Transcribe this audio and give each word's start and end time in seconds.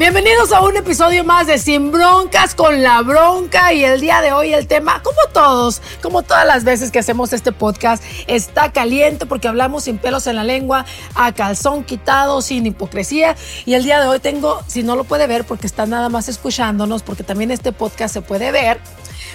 Bienvenidos 0.00 0.50
a 0.52 0.62
un 0.62 0.78
episodio 0.78 1.24
más 1.24 1.46
de 1.46 1.58
Sin 1.58 1.92
Broncas 1.92 2.54
con 2.54 2.82
la 2.82 3.02
Bronca 3.02 3.74
y 3.74 3.84
el 3.84 4.00
día 4.00 4.22
de 4.22 4.32
hoy 4.32 4.54
el 4.54 4.66
tema, 4.66 5.02
como 5.02 5.18
todos, 5.30 5.82
como 6.00 6.22
todas 6.22 6.46
las 6.46 6.64
veces 6.64 6.90
que 6.90 7.00
hacemos 7.00 7.34
este 7.34 7.52
podcast, 7.52 8.02
está 8.26 8.72
caliente 8.72 9.26
porque 9.26 9.46
hablamos 9.46 9.84
sin 9.84 9.98
pelos 9.98 10.26
en 10.26 10.36
la 10.36 10.42
lengua, 10.42 10.86
a 11.14 11.34
calzón 11.34 11.84
quitado, 11.84 12.40
sin 12.40 12.64
hipocresía 12.64 13.36
y 13.66 13.74
el 13.74 13.84
día 13.84 14.00
de 14.00 14.06
hoy 14.06 14.20
tengo, 14.20 14.62
si 14.66 14.82
no 14.82 14.96
lo 14.96 15.04
puede 15.04 15.26
ver 15.26 15.44
porque 15.44 15.66
está 15.66 15.84
nada 15.84 16.08
más 16.08 16.30
escuchándonos, 16.30 17.02
porque 17.02 17.22
también 17.22 17.50
este 17.50 17.70
podcast 17.70 18.14
se 18.14 18.22
puede 18.22 18.52
ver, 18.52 18.80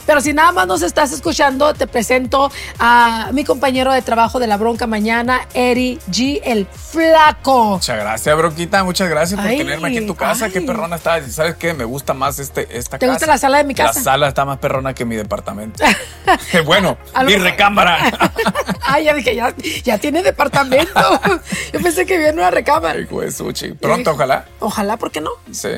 pero 0.05 0.21
si 0.21 0.33
nada 0.33 0.51
más 0.51 0.67
nos 0.67 0.81
estás 0.81 1.11
escuchando, 1.11 1.73
te 1.73 1.87
presento 1.87 2.51
a 2.79 3.29
mi 3.33 3.43
compañero 3.43 3.91
de 3.91 4.01
trabajo 4.01 4.39
de 4.39 4.47
la 4.47 4.57
bronca 4.57 4.87
mañana, 4.87 5.47
Eri 5.53 5.99
G, 6.09 6.41
el 6.43 6.67
flaco. 6.67 7.71
Muchas 7.71 7.97
gracias, 7.97 8.37
bronquita. 8.37 8.83
Muchas 8.83 9.09
gracias 9.09 9.39
por 9.39 9.49
tenerme 9.49 9.87
aquí 9.87 9.97
en 9.97 10.07
tu 10.07 10.15
casa. 10.15 10.49
Qué 10.49 10.61
perrona 10.61 10.97
está. 10.97 11.27
¿Sabes 11.27 11.55
qué? 11.55 11.73
Me 11.73 11.85
gusta 11.85 12.13
más 12.13 12.39
este, 12.39 12.77
esta 12.77 12.97
casa. 12.97 12.99
¿Te 12.99 13.07
gusta 13.07 13.25
la 13.27 13.37
sala 13.37 13.57
de 13.57 13.63
mi 13.63 13.75
casa? 13.75 13.99
La 13.99 14.03
sala 14.03 14.27
está 14.27 14.45
más 14.45 14.59
perrona 14.59 14.93
que 14.93 15.05
mi 15.05 15.15
departamento. 15.15 15.83
bueno, 16.65 16.97
mi 17.25 17.35
recámara. 17.35 17.97
Ay, 18.81 19.05
ya 19.05 19.13
dije, 19.13 19.35
ya, 19.35 19.53
ya 19.83 19.97
tiene 19.97 20.21
departamento. 20.21 20.93
Yo 21.73 21.81
pensé 21.81 22.05
que 22.05 22.17
viene 22.17 22.33
una 22.33 22.51
recámara. 22.51 22.99
Ay, 22.99 23.05
pues, 23.05 23.41
Pronto, 23.79 24.11
ojalá. 24.11 24.45
Ojalá, 24.59 24.97
¿por 24.97 25.11
qué 25.11 25.21
no? 25.21 25.31
Sí 25.51 25.69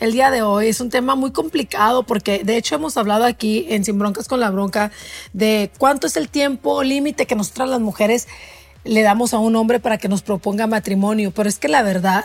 el 0.00 0.12
día 0.12 0.30
de 0.30 0.42
hoy. 0.42 0.68
Es 0.68 0.80
un 0.80 0.90
tema 0.90 1.14
muy 1.14 1.30
complicado 1.30 2.02
porque 2.02 2.42
de 2.42 2.56
hecho 2.56 2.74
hemos 2.74 2.96
hablado 2.96 3.24
aquí 3.24 3.66
en 3.68 3.84
Sin 3.84 3.98
Broncas 3.98 4.26
con 4.26 4.40
la 4.40 4.50
Bronca 4.50 4.90
de 5.32 5.70
cuánto 5.78 6.06
es 6.06 6.16
el 6.16 6.28
tiempo 6.28 6.82
límite 6.82 7.26
que 7.26 7.36
nosotras 7.36 7.68
las 7.68 7.80
mujeres 7.80 8.26
le 8.84 9.02
damos 9.02 9.34
a 9.34 9.38
un 9.38 9.54
hombre 9.56 9.78
para 9.78 9.98
que 9.98 10.08
nos 10.08 10.22
proponga 10.22 10.66
matrimonio. 10.66 11.30
Pero 11.30 11.48
es 11.48 11.58
que 11.58 11.68
la 11.68 11.82
verdad, 11.82 12.24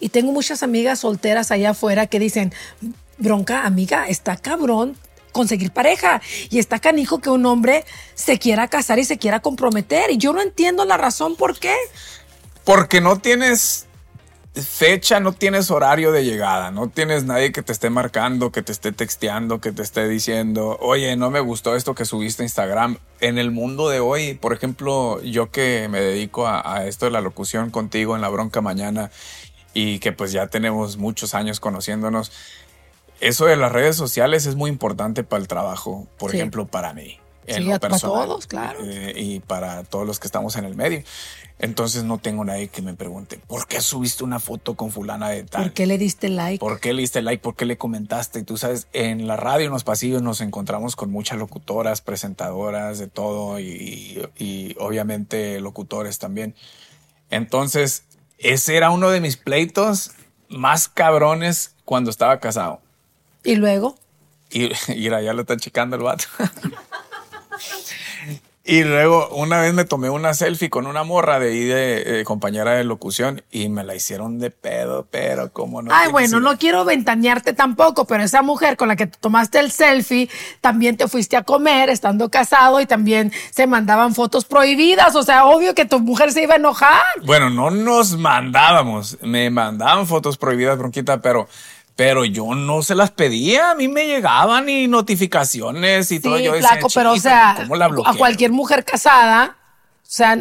y 0.00 0.08
tengo 0.10 0.32
muchas 0.32 0.62
amigas 0.62 1.00
solteras 1.00 1.50
allá 1.50 1.70
afuera 1.70 2.06
que 2.06 2.20
dicen, 2.20 2.54
Bronca, 3.18 3.66
amiga, 3.66 4.06
está 4.08 4.36
cabrón 4.36 4.96
conseguir 5.32 5.72
pareja 5.72 6.22
y 6.50 6.58
está 6.58 6.78
canijo 6.78 7.18
que 7.18 7.30
un 7.30 7.44
hombre 7.46 7.84
se 8.14 8.38
quiera 8.38 8.68
casar 8.68 8.98
y 8.98 9.04
se 9.04 9.18
quiera 9.18 9.40
comprometer. 9.40 10.10
Y 10.10 10.18
yo 10.18 10.32
no 10.32 10.40
entiendo 10.40 10.84
la 10.84 10.96
razón 10.96 11.34
por 11.34 11.58
qué. 11.58 11.74
Porque 12.64 13.00
no 13.00 13.18
tienes 13.18 13.87
fecha, 14.54 15.20
no 15.20 15.32
tienes 15.32 15.70
horario 15.70 16.12
de 16.12 16.24
llegada, 16.24 16.70
no 16.70 16.88
tienes 16.88 17.24
nadie 17.24 17.52
que 17.52 17.62
te 17.62 17.72
esté 17.72 17.90
marcando, 17.90 18.50
que 18.50 18.62
te 18.62 18.72
esté 18.72 18.92
texteando, 18.92 19.60
que 19.60 19.72
te 19.72 19.82
esté 19.82 20.08
diciendo, 20.08 20.76
oye, 20.80 21.16
no 21.16 21.30
me 21.30 21.40
gustó 21.40 21.76
esto 21.76 21.94
que 21.94 22.04
subiste 22.04 22.42
a 22.42 22.46
Instagram. 22.46 22.98
En 23.20 23.38
el 23.38 23.50
mundo 23.50 23.88
de 23.88 24.00
hoy, 24.00 24.34
por 24.34 24.52
ejemplo, 24.52 25.22
yo 25.22 25.50
que 25.50 25.88
me 25.90 26.00
dedico 26.00 26.46
a, 26.46 26.86
esto 26.86 27.06
de 27.06 27.12
la 27.12 27.20
locución 27.20 27.70
contigo 27.70 28.16
en 28.16 28.22
la 28.22 28.28
bronca 28.28 28.60
mañana 28.60 29.10
y 29.74 29.98
que 29.98 30.12
pues 30.12 30.32
ya 30.32 30.48
tenemos 30.48 30.96
muchos 30.96 31.34
años 31.34 31.60
conociéndonos, 31.60 32.32
eso 33.20 33.46
de 33.46 33.56
las 33.56 33.72
redes 33.72 33.96
sociales 33.96 34.46
es 34.46 34.54
muy 34.54 34.70
importante 34.70 35.24
para 35.24 35.40
el 35.40 35.48
trabajo, 35.48 36.06
por 36.18 36.34
ejemplo, 36.34 36.66
para 36.66 36.94
mí. 36.94 37.18
En 37.46 37.64
sí, 37.64 37.78
para 37.80 37.98
todos, 37.98 38.46
claro. 38.46 38.78
Eh, 38.84 39.14
y 39.16 39.40
para 39.40 39.82
todos 39.82 40.06
los 40.06 40.20
que 40.20 40.26
estamos 40.26 40.56
en 40.56 40.66
el 40.66 40.74
medio. 40.74 41.02
Entonces 41.60 42.04
no 42.04 42.18
tengo 42.18 42.44
nadie 42.44 42.68
que 42.68 42.82
me 42.82 42.94
pregunte, 42.94 43.38
¿por 43.38 43.66
qué 43.66 43.80
subiste 43.80 44.22
una 44.22 44.38
foto 44.38 44.76
con 44.76 44.92
fulana 44.92 45.28
de 45.30 45.42
tal? 45.42 45.64
¿Por 45.64 45.72
qué 45.72 45.86
le 45.86 45.98
diste 45.98 46.28
like? 46.28 46.60
¿Por 46.60 46.78
qué 46.78 46.92
le 46.92 47.02
diste 47.02 47.20
like? 47.20 47.42
¿Por 47.42 47.56
qué 47.56 47.64
le 47.64 47.76
comentaste? 47.76 48.44
Tú 48.44 48.56
sabes, 48.56 48.86
en 48.92 49.26
la 49.26 49.36
radio, 49.36 49.66
en 49.66 49.72
los 49.72 49.82
pasillos 49.82 50.22
nos 50.22 50.40
encontramos 50.40 50.94
con 50.94 51.10
muchas 51.10 51.36
locutoras, 51.36 52.00
presentadoras, 52.00 53.00
de 53.00 53.08
todo 53.08 53.58
y, 53.58 54.28
obviamente 54.78 55.60
locutores 55.60 56.20
también. 56.20 56.54
Entonces, 57.28 58.04
ese 58.38 58.76
era 58.76 58.90
uno 58.90 59.10
de 59.10 59.20
mis 59.20 59.36
pleitos 59.36 60.12
más 60.48 60.88
cabrones 60.88 61.74
cuando 61.84 62.10
estaba 62.10 62.38
casado. 62.38 62.80
¿Y 63.42 63.56
luego? 63.56 63.96
Y, 64.50 64.70
mira, 64.88 65.20
ya 65.22 65.32
lo 65.32 65.40
está 65.40 65.56
checando 65.56 65.96
el 65.96 66.02
vato. 66.02 66.24
Y 68.68 68.84
luego 68.84 69.30
una 69.30 69.62
vez 69.62 69.72
me 69.72 69.86
tomé 69.86 70.10
una 70.10 70.34
selfie 70.34 70.68
con 70.68 70.86
una 70.86 71.02
morra 71.02 71.38
de 71.38 71.48
ahí 71.48 71.64
de 71.64 72.22
compañera 72.26 72.72
de 72.72 72.84
locución 72.84 73.42
y 73.50 73.70
me 73.70 73.82
la 73.82 73.94
hicieron 73.94 74.38
de 74.38 74.50
pedo, 74.50 75.06
pero 75.10 75.50
como 75.54 75.80
no. 75.80 75.90
Ay, 75.90 76.12
bueno, 76.12 76.38
no 76.38 76.58
quiero 76.58 76.84
ventanearte 76.84 77.54
tampoco, 77.54 78.04
pero 78.04 78.24
esa 78.24 78.42
mujer 78.42 78.76
con 78.76 78.88
la 78.88 78.96
que 78.96 79.06
tomaste 79.06 79.58
el 79.58 79.72
selfie 79.72 80.28
también 80.60 80.98
te 80.98 81.08
fuiste 81.08 81.38
a 81.38 81.44
comer 81.44 81.88
estando 81.88 82.28
casado 82.28 82.78
y 82.78 82.84
también 82.84 83.32
se 83.50 83.66
mandaban 83.66 84.14
fotos 84.14 84.44
prohibidas. 84.44 85.16
O 85.16 85.22
sea, 85.22 85.46
obvio 85.46 85.74
que 85.74 85.86
tu 85.86 86.00
mujer 86.00 86.30
se 86.30 86.42
iba 86.42 86.52
a 86.52 86.58
enojar. 86.58 87.00
Bueno, 87.24 87.48
no 87.48 87.70
nos 87.70 88.18
mandábamos, 88.18 89.16
me 89.22 89.48
mandaban 89.48 90.06
fotos 90.06 90.36
prohibidas, 90.36 90.76
bronquita, 90.76 91.22
pero 91.22 91.48
pero 91.98 92.24
yo 92.24 92.54
no 92.54 92.84
se 92.84 92.94
las 92.94 93.10
pedía, 93.10 93.72
a 93.72 93.74
mí 93.74 93.88
me 93.88 94.06
llegaban 94.06 94.68
y 94.68 94.86
notificaciones 94.86 96.12
y 96.12 96.20
todo. 96.20 96.38
Yo 96.38 96.52
decía, 96.52 96.78
pero 96.94 97.10
o 97.10 97.18
sea, 97.18 97.66
a 98.04 98.14
cualquier 98.14 98.52
mujer 98.52 98.84
casada, 98.84 99.56
o 100.00 100.04
sea, 100.04 100.36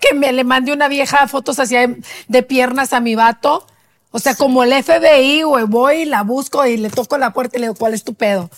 que 0.00 0.14
me 0.14 0.32
le 0.32 0.44
mande 0.44 0.72
una 0.72 0.86
vieja 0.86 1.26
fotos 1.26 1.58
así 1.58 1.74
de, 2.28 2.42
piernas 2.44 2.92
a 2.92 3.00
mi 3.00 3.16
vato. 3.16 3.66
O 4.12 4.20
sea, 4.20 4.36
como 4.36 4.62
el 4.62 4.72
FBI, 4.72 5.42
güey, 5.42 5.64
voy, 5.64 6.04
la 6.04 6.22
busco 6.22 6.64
y 6.64 6.76
le 6.76 6.90
toco 6.90 7.18
la 7.18 7.32
puerta 7.32 7.56
y 7.56 7.60
le 7.60 7.66
digo, 7.66 7.74
¿cuál 7.74 7.92
es 7.92 8.04
tu 8.04 8.14
pedo? 8.14 8.48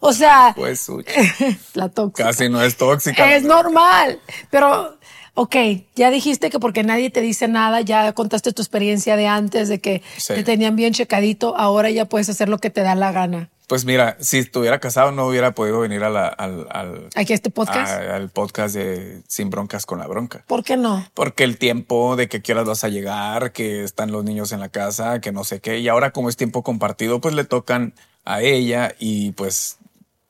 O 0.00 0.12
sea, 0.12 0.54
pues, 0.56 0.88
la 1.74 1.90
tóxica. 1.90 2.24
Casi 2.24 2.48
no 2.48 2.60
es 2.60 2.76
tóxica. 2.76 3.36
Es 3.36 3.44
normal, 3.44 4.18
pero 4.50 4.97
ok, 5.38 5.56
ya 5.94 6.10
dijiste 6.10 6.50
que 6.50 6.58
porque 6.58 6.82
nadie 6.82 7.10
te 7.10 7.20
dice 7.20 7.46
nada, 7.46 7.80
ya 7.80 8.12
contaste 8.12 8.52
tu 8.52 8.60
experiencia 8.60 9.14
de 9.14 9.28
antes, 9.28 9.68
de 9.68 9.78
que 9.78 10.02
te 10.26 10.42
tenían 10.42 10.74
bien 10.74 10.92
checadito, 10.92 11.56
ahora 11.56 11.90
ya 11.90 12.06
puedes 12.06 12.28
hacer 12.28 12.48
lo 12.48 12.58
que 12.58 12.70
te 12.70 12.82
da 12.82 12.96
la 12.96 13.12
gana. 13.12 13.48
Pues 13.68 13.84
mira, 13.84 14.16
si 14.18 14.38
estuviera 14.38 14.80
casado 14.80 15.12
no 15.12 15.28
hubiera 15.28 15.52
podido 15.54 15.78
venir 15.78 16.02
al, 16.02 16.16
al, 16.16 17.08
¿Aquí 17.14 17.34
este 17.34 17.50
podcast? 17.50 18.00
al 18.00 18.30
podcast 18.30 18.74
de 18.74 19.22
Sin 19.28 19.50
Broncas 19.50 19.86
con 19.86 20.00
la 20.00 20.08
Bronca. 20.08 20.42
¿Por 20.48 20.64
qué 20.64 20.76
no? 20.76 21.06
Porque 21.14 21.44
el 21.44 21.56
tiempo 21.56 22.16
de 22.16 22.28
que 22.28 22.42
quieras 22.42 22.64
vas 22.64 22.82
a 22.82 22.88
llegar, 22.88 23.52
que 23.52 23.84
están 23.84 24.10
los 24.10 24.24
niños 24.24 24.50
en 24.50 24.58
la 24.58 24.70
casa, 24.70 25.20
que 25.20 25.30
no 25.30 25.44
sé 25.44 25.60
qué. 25.60 25.78
Y 25.78 25.86
ahora 25.86 26.10
como 26.10 26.30
es 26.30 26.36
tiempo 26.36 26.64
compartido, 26.64 27.20
pues 27.20 27.34
le 27.34 27.44
tocan 27.44 27.92
a 28.24 28.42
ella 28.42 28.94
y 28.98 29.32
pues 29.32 29.78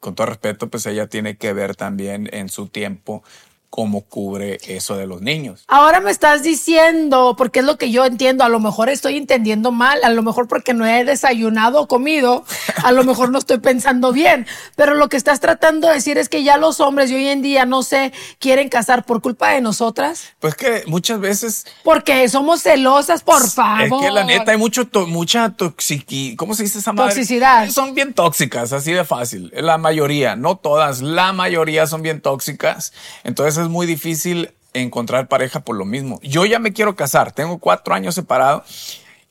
con 0.00 0.14
todo 0.14 0.26
respeto, 0.26 0.68
pues 0.68 0.84
ella 0.86 1.06
tiene 1.06 1.36
que 1.36 1.52
ver 1.52 1.76
también 1.76 2.28
en 2.32 2.48
su 2.48 2.68
tiempo 2.68 3.22
cómo 3.70 4.02
cubre 4.02 4.58
eso 4.66 4.96
de 4.96 5.06
los 5.06 5.20
niños. 5.20 5.64
Ahora 5.68 6.00
me 6.00 6.10
estás 6.10 6.42
diciendo, 6.42 7.34
porque 7.36 7.60
es 7.60 7.64
lo 7.64 7.76
que 7.76 7.90
yo 7.90 8.04
entiendo, 8.04 8.44
a 8.44 8.48
lo 8.48 8.60
mejor 8.60 8.88
estoy 8.88 9.16
entendiendo 9.16 9.72
mal, 9.72 10.02
a 10.04 10.10
lo 10.10 10.22
mejor 10.22 10.48
porque 10.48 10.74
no 10.74 10.86
he 10.86 11.04
desayunado 11.04 11.82
o 11.82 11.88
comido, 11.88 12.44
a 12.82 12.92
lo 12.92 13.04
mejor 13.04 13.30
no 13.30 13.38
estoy 13.38 13.59
pensando 13.59 14.12
bien, 14.12 14.47
pero 14.74 14.94
lo 14.94 15.09
que 15.09 15.16
estás 15.16 15.41
tratando 15.41 15.88
de 15.88 15.94
decir 15.94 16.18
es 16.18 16.28
que 16.28 16.42
ya 16.42 16.56
los 16.56 16.80
hombres 16.80 17.10
de 17.10 17.16
hoy 17.16 17.28
en 17.28 17.42
día 17.42 17.66
no 17.66 17.82
se 17.82 18.12
quieren 18.38 18.68
casar 18.68 19.04
por 19.04 19.20
culpa 19.20 19.50
de 19.50 19.60
nosotras. 19.60 20.24
Pues 20.41 20.54
que 20.54 20.84
muchas 20.86 21.21
veces... 21.21 21.66
Porque 21.84 22.28
somos 22.28 22.62
celosas, 22.62 23.22
por 23.22 23.48
favor. 23.48 24.00
Es 24.00 24.09
que 24.09 24.10
la 24.10 24.24
neta 24.24 24.53
hay 24.53 24.59
mucho 24.59 24.88
mucha 25.06 25.50
toxicidad, 25.50 26.36
¿cómo 26.36 26.54
se 26.54 26.62
dice 26.62 26.78
esa 26.78 26.92
madre? 26.92 27.10
Toxicidad. 27.10 27.68
Son 27.71 27.94
bien 27.94 28.14
tóxicas, 28.14 28.72
así 28.72 28.92
de 28.92 29.04
fácil. 29.04 29.53
La 29.54 29.78
mayoría, 29.78 30.36
no 30.36 30.56
todas, 30.56 31.03
la 31.03 31.32
mayoría 31.32 31.86
son 31.86 32.03
bien 32.03 32.21
tóxicas. 32.21 32.92
Entonces 33.24 33.58
es 33.63 33.69
muy 33.69 33.87
difícil 33.87 34.53
encontrar 34.72 35.28
pareja 35.28 35.60
por 35.60 35.77
lo 35.77 35.84
mismo. 35.84 36.21
Yo 36.22 36.45
ya 36.45 36.59
me 36.59 36.72
quiero 36.72 36.97
casar, 36.97 37.33
tengo 37.33 37.59
cuatro 37.59 37.95
años 37.95 38.15
separado 38.15 38.65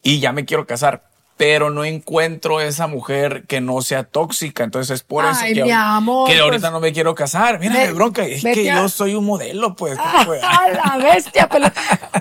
y 0.02 0.20
ya 0.20 0.32
me 0.32 0.46
quiero 0.46 0.66
casar, 0.66 1.04
pero 1.38 1.70
no 1.70 1.86
encuentro 1.86 2.62
esa 2.62 2.88
mujer 2.88 3.44
que 3.48 3.62
no 3.62 3.82
sea 3.82 4.04
tóxica. 4.04 4.64
Entonces 4.64 4.96
es 4.96 5.04
por 5.04 5.26
eso 5.26 5.42
que, 5.42 5.62
ahorita 5.62 6.28
pues 6.50 6.72
no 6.72 6.80
me 6.80 6.92
quiero 6.92 7.14
casar. 7.14 7.60
Mira, 7.60 7.92
bronca, 7.94 8.26
es 8.26 8.44
que 8.44 8.66
yo 8.66 8.90
soy 8.90 9.16
un 9.16 9.26
modelo, 9.26 9.76
pues. 9.76 9.98
Ah, 10.00 10.68
la 10.72 10.98
bestia. 10.98 11.48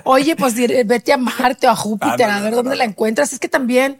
Oye, 0.03 0.35
pues 0.35 0.55
vete 0.55 1.13
a 1.13 1.17
Marte 1.17 1.67
o 1.67 1.71
a 1.71 1.75
Júpiter 1.75 2.29
a 2.29 2.41
ver 2.41 2.53
dónde 2.53 2.75
la 2.75 2.83
encuentras. 2.83 3.33
Es 3.33 3.39
que 3.39 3.49
también 3.49 3.99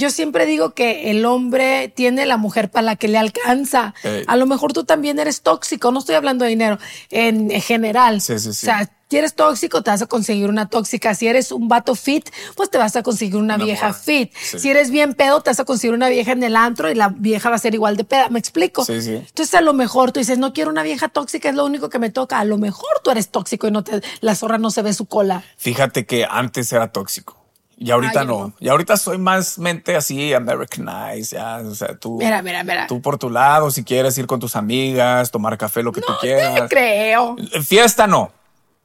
yo 0.00 0.10
siempre 0.10 0.46
digo 0.46 0.70
que 0.74 1.10
el 1.10 1.24
hombre 1.26 1.92
tiene 1.94 2.24
la 2.24 2.38
mujer 2.38 2.70
para 2.70 2.82
la 2.82 2.96
que 2.96 3.06
le 3.06 3.18
alcanza. 3.18 3.94
A 4.26 4.36
lo 4.36 4.46
mejor 4.46 4.72
tú 4.72 4.84
también 4.84 5.18
eres 5.18 5.42
tóxico, 5.42 5.92
no 5.92 5.98
estoy 6.00 6.14
hablando 6.14 6.44
de 6.44 6.50
dinero, 6.50 6.78
en 7.10 7.50
general. 7.60 8.20
Sí, 8.20 8.38
sí, 8.38 8.52
sí. 8.52 8.66
O 8.66 8.70
sea, 8.70 8.90
si 9.10 9.16
eres 9.16 9.34
tóxico, 9.34 9.82
te 9.82 9.90
vas 9.90 10.02
a 10.02 10.06
conseguir 10.06 10.48
una 10.48 10.68
tóxica. 10.68 11.14
Si 11.16 11.26
eres 11.26 11.50
un 11.50 11.66
vato 11.68 11.96
fit, 11.96 12.30
pues 12.54 12.70
te 12.70 12.78
vas 12.78 12.94
a 12.94 13.02
conseguir 13.02 13.36
una, 13.36 13.56
Una 13.56 13.64
vieja 13.64 13.92
fit. 13.92 14.32
Sí. 14.40 14.60
Si 14.60 14.70
eres 14.70 14.92
bien 14.92 15.14
pedo, 15.14 15.40
te 15.40 15.50
vas 15.50 15.58
a 15.58 15.64
conseguir 15.64 15.94
una 15.94 16.08
vieja 16.08 16.30
en 16.30 16.44
el 16.44 16.54
antro 16.54 16.88
y 16.90 16.94
la 16.94 17.08
vieja 17.08 17.50
va 17.50 17.56
a 17.56 17.58
ser 17.58 17.74
igual 17.74 17.96
de 17.96 18.04
peda. 18.04 18.28
¿Me 18.28 18.38
explico? 18.38 18.84
Sí, 18.84 19.02
sí. 19.02 19.16
Entonces, 19.16 19.52
a 19.54 19.62
lo 19.62 19.74
mejor 19.74 20.12
tú 20.12 20.20
dices, 20.20 20.38
no 20.38 20.52
quiero 20.52 20.70
una 20.70 20.84
vieja 20.84 21.08
tóxica, 21.08 21.48
es 21.48 21.56
lo 21.56 21.66
único 21.66 21.88
que 21.88 21.98
me 21.98 22.10
toca. 22.10 22.38
A 22.38 22.44
lo 22.44 22.56
mejor 22.56 22.88
tú 23.02 23.10
eres 23.10 23.30
tóxico 23.30 23.66
y 23.66 23.72
no 23.72 23.82
te, 23.82 24.00
la 24.20 24.36
zorra 24.36 24.58
no 24.58 24.70
se 24.70 24.82
ve 24.82 24.94
su 24.94 25.06
cola. 25.06 25.42
Fíjate 25.56 26.06
que 26.06 26.24
antes 26.24 26.72
era 26.72 26.92
tóxico. 26.92 27.39
Y 27.82 27.90
ahorita 27.90 28.24
no. 28.24 28.38
no. 28.48 28.52
Y 28.60 28.68
ahorita 28.68 28.96
soy 28.98 29.16
más 29.16 29.58
mente 29.58 29.96
así, 29.96 30.34
Americanized, 30.34 31.32
ya. 31.36 31.56
O 31.64 31.74
sea, 31.74 31.96
tú. 31.98 32.18
Mira, 32.18 32.42
mira, 32.42 32.62
mira. 32.62 32.86
Tú 32.86 33.00
por 33.00 33.16
tu 33.18 33.30
lado, 33.30 33.70
si 33.70 33.84
quieres 33.84 34.16
ir 34.18 34.26
con 34.26 34.38
tus 34.38 34.54
amigas, 34.54 35.30
tomar 35.30 35.56
café, 35.56 35.82
lo 35.82 35.90
que 35.90 36.02
tú 36.02 36.12
No 36.12 36.18
quieras. 36.18 36.54
te 36.68 36.68
creo. 36.68 37.36
Fiesta 37.64 38.06
no. 38.06 38.32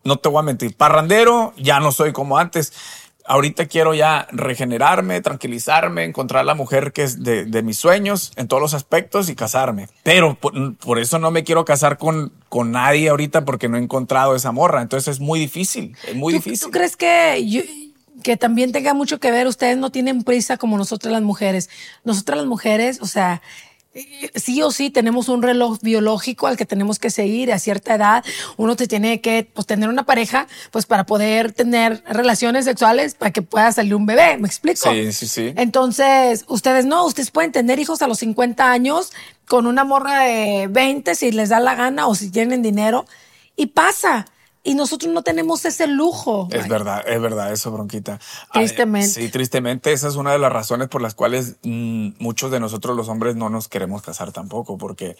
No 0.06 0.16
te 0.18 0.30
voy 0.30 0.40
a 0.40 0.44
mentir. 0.44 0.78
Parrandero, 0.78 1.54
ya 1.58 1.80
no 1.82 1.92
soy 1.92 2.14
como 2.14 2.38
antes. 2.38 2.72
Ahorita 3.28 3.66
quiero 3.66 3.96
ya 3.96 4.28
regenerarme, 4.32 5.20
tranquilizarme, 5.20 6.04
encontrar 6.04 6.46
la 6.46 6.54
mujer 6.54 6.94
que 6.94 7.02
es 7.04 7.24
de, 7.24 7.46
de 7.46 7.64
mis 7.64 7.78
sueños 7.78 8.32
en 8.36 8.48
todos 8.48 8.62
los 8.62 8.76
aspectos 8.76 9.30
y 9.30 9.36
casarme. 9.36 9.90
Pero 10.04 10.36
por, 10.36 10.76
por 10.78 11.00
eso 11.00 11.18
no 11.20 11.32
me 11.32 11.44
quiero 11.44 11.66
casar 11.66 11.98
con, 11.98 12.32
con 12.50 12.72
nadie 12.72 13.10
ahorita 13.10 13.44
porque 13.44 13.68
no 13.68 13.78
he 13.78 13.82
encontrado 13.82 14.36
esa 14.36 14.52
morra. 14.52 14.84
Entonces 14.84 15.16
es 15.16 15.20
muy 15.20 15.40
difícil. 15.40 15.98
Es 16.08 16.16
muy 16.16 16.34
¿Tú, 16.34 16.38
difícil. 16.38 16.68
¿Tú 16.68 16.72
crees 16.72 16.96
que, 16.96 17.44
yo- 17.50 17.64
que 18.26 18.38
también 18.38 18.72
tenga 18.72 18.96
mucho 18.96 19.20
que 19.20 19.30
ver? 19.30 19.46
Ustedes 19.46 19.78
no 19.78 19.92
tienen 19.92 20.24
prisa 20.24 20.58
como 20.58 20.80
nosotras 20.80 21.12
las 21.12 21.22
mujeres. 21.22 21.70
Nosotras 22.04 22.40
las 22.40 22.48
mujeres, 22.48 23.00
o 23.00 23.06
sea, 23.06 23.44
eh, 23.94 24.32
sí 24.34 24.64
o 24.64 24.72
sí 24.72 24.90
tenemos 24.90 25.30
un 25.30 25.44
reloj 25.44 25.78
biológico 25.84 26.48
al 26.48 26.58
que 26.58 26.66
tenemos 26.66 26.98
que 26.98 27.12
seguir 27.12 27.54
a 27.54 27.60
cierta 27.60 27.94
edad. 27.94 28.26
Uno 28.58 28.76
te 28.76 28.88
tiene 28.88 29.22
que 29.22 29.48
pues, 29.54 29.68
tener 29.68 29.90
una 29.90 30.08
pareja 30.08 30.48
pues 30.72 30.88
para 30.88 31.06
poder 31.06 31.52
tener 31.52 32.04
relaciones 32.08 32.66
sexuales 32.66 33.14
para 33.14 33.30
que 33.30 33.44
pueda 33.44 33.72
salir 33.72 33.94
un 33.94 34.08
bebé. 34.08 34.38
¿Me 34.40 34.48
explico? 34.48 34.92
Sí, 34.92 35.14
sí, 35.14 35.28
sí. 35.28 35.54
Entonces, 35.56 36.46
ustedes 36.48 36.88
no, 36.88 37.06
ustedes 37.06 37.30
pueden 37.30 37.52
tener 37.52 37.78
hijos 37.78 38.02
a 38.02 38.08
los 38.08 38.18
50 38.18 38.72
años 38.72 39.12
con 39.48 39.68
una 39.68 39.84
morra 39.84 40.22
de 40.22 40.66
20 40.68 41.14
si 41.14 41.32
les 41.32 41.50
da 41.50 41.60
la 41.60 41.76
gana 41.76 42.08
o 42.08 42.16
si 42.16 42.32
tienen 42.32 42.64
dinero 42.64 43.06
y 43.56 43.68
pasa. 43.68 44.26
Y 44.66 44.74
nosotros 44.74 45.14
no 45.14 45.22
tenemos 45.22 45.64
ese 45.64 45.86
lujo. 45.86 46.50
Es 46.52 46.68
verdad, 46.68 47.04
es 47.08 47.22
verdad 47.22 47.54
eso, 47.54 47.72
bronquita. 47.72 48.20
Tristemente. 48.52 49.20
Ay, 49.20 49.26
sí, 49.28 49.30
tristemente. 49.30 49.94
Esa 49.94 50.08
es 50.08 50.16
una 50.16 50.32
de 50.32 50.40
las 50.40 50.52
razones 50.52 50.88
por 50.88 51.04
las 51.04 51.14
cuales 51.14 51.58
mm, 51.62 52.14
muchos 52.18 52.50
de 52.50 52.60
nosotros 52.60 52.98
los 52.98 53.08
hombres 53.08 53.36
no 53.36 53.50
nos 53.50 53.68
queremos 53.68 54.02
casar 54.02 54.32
tampoco, 54.32 54.80
porque 54.80 55.18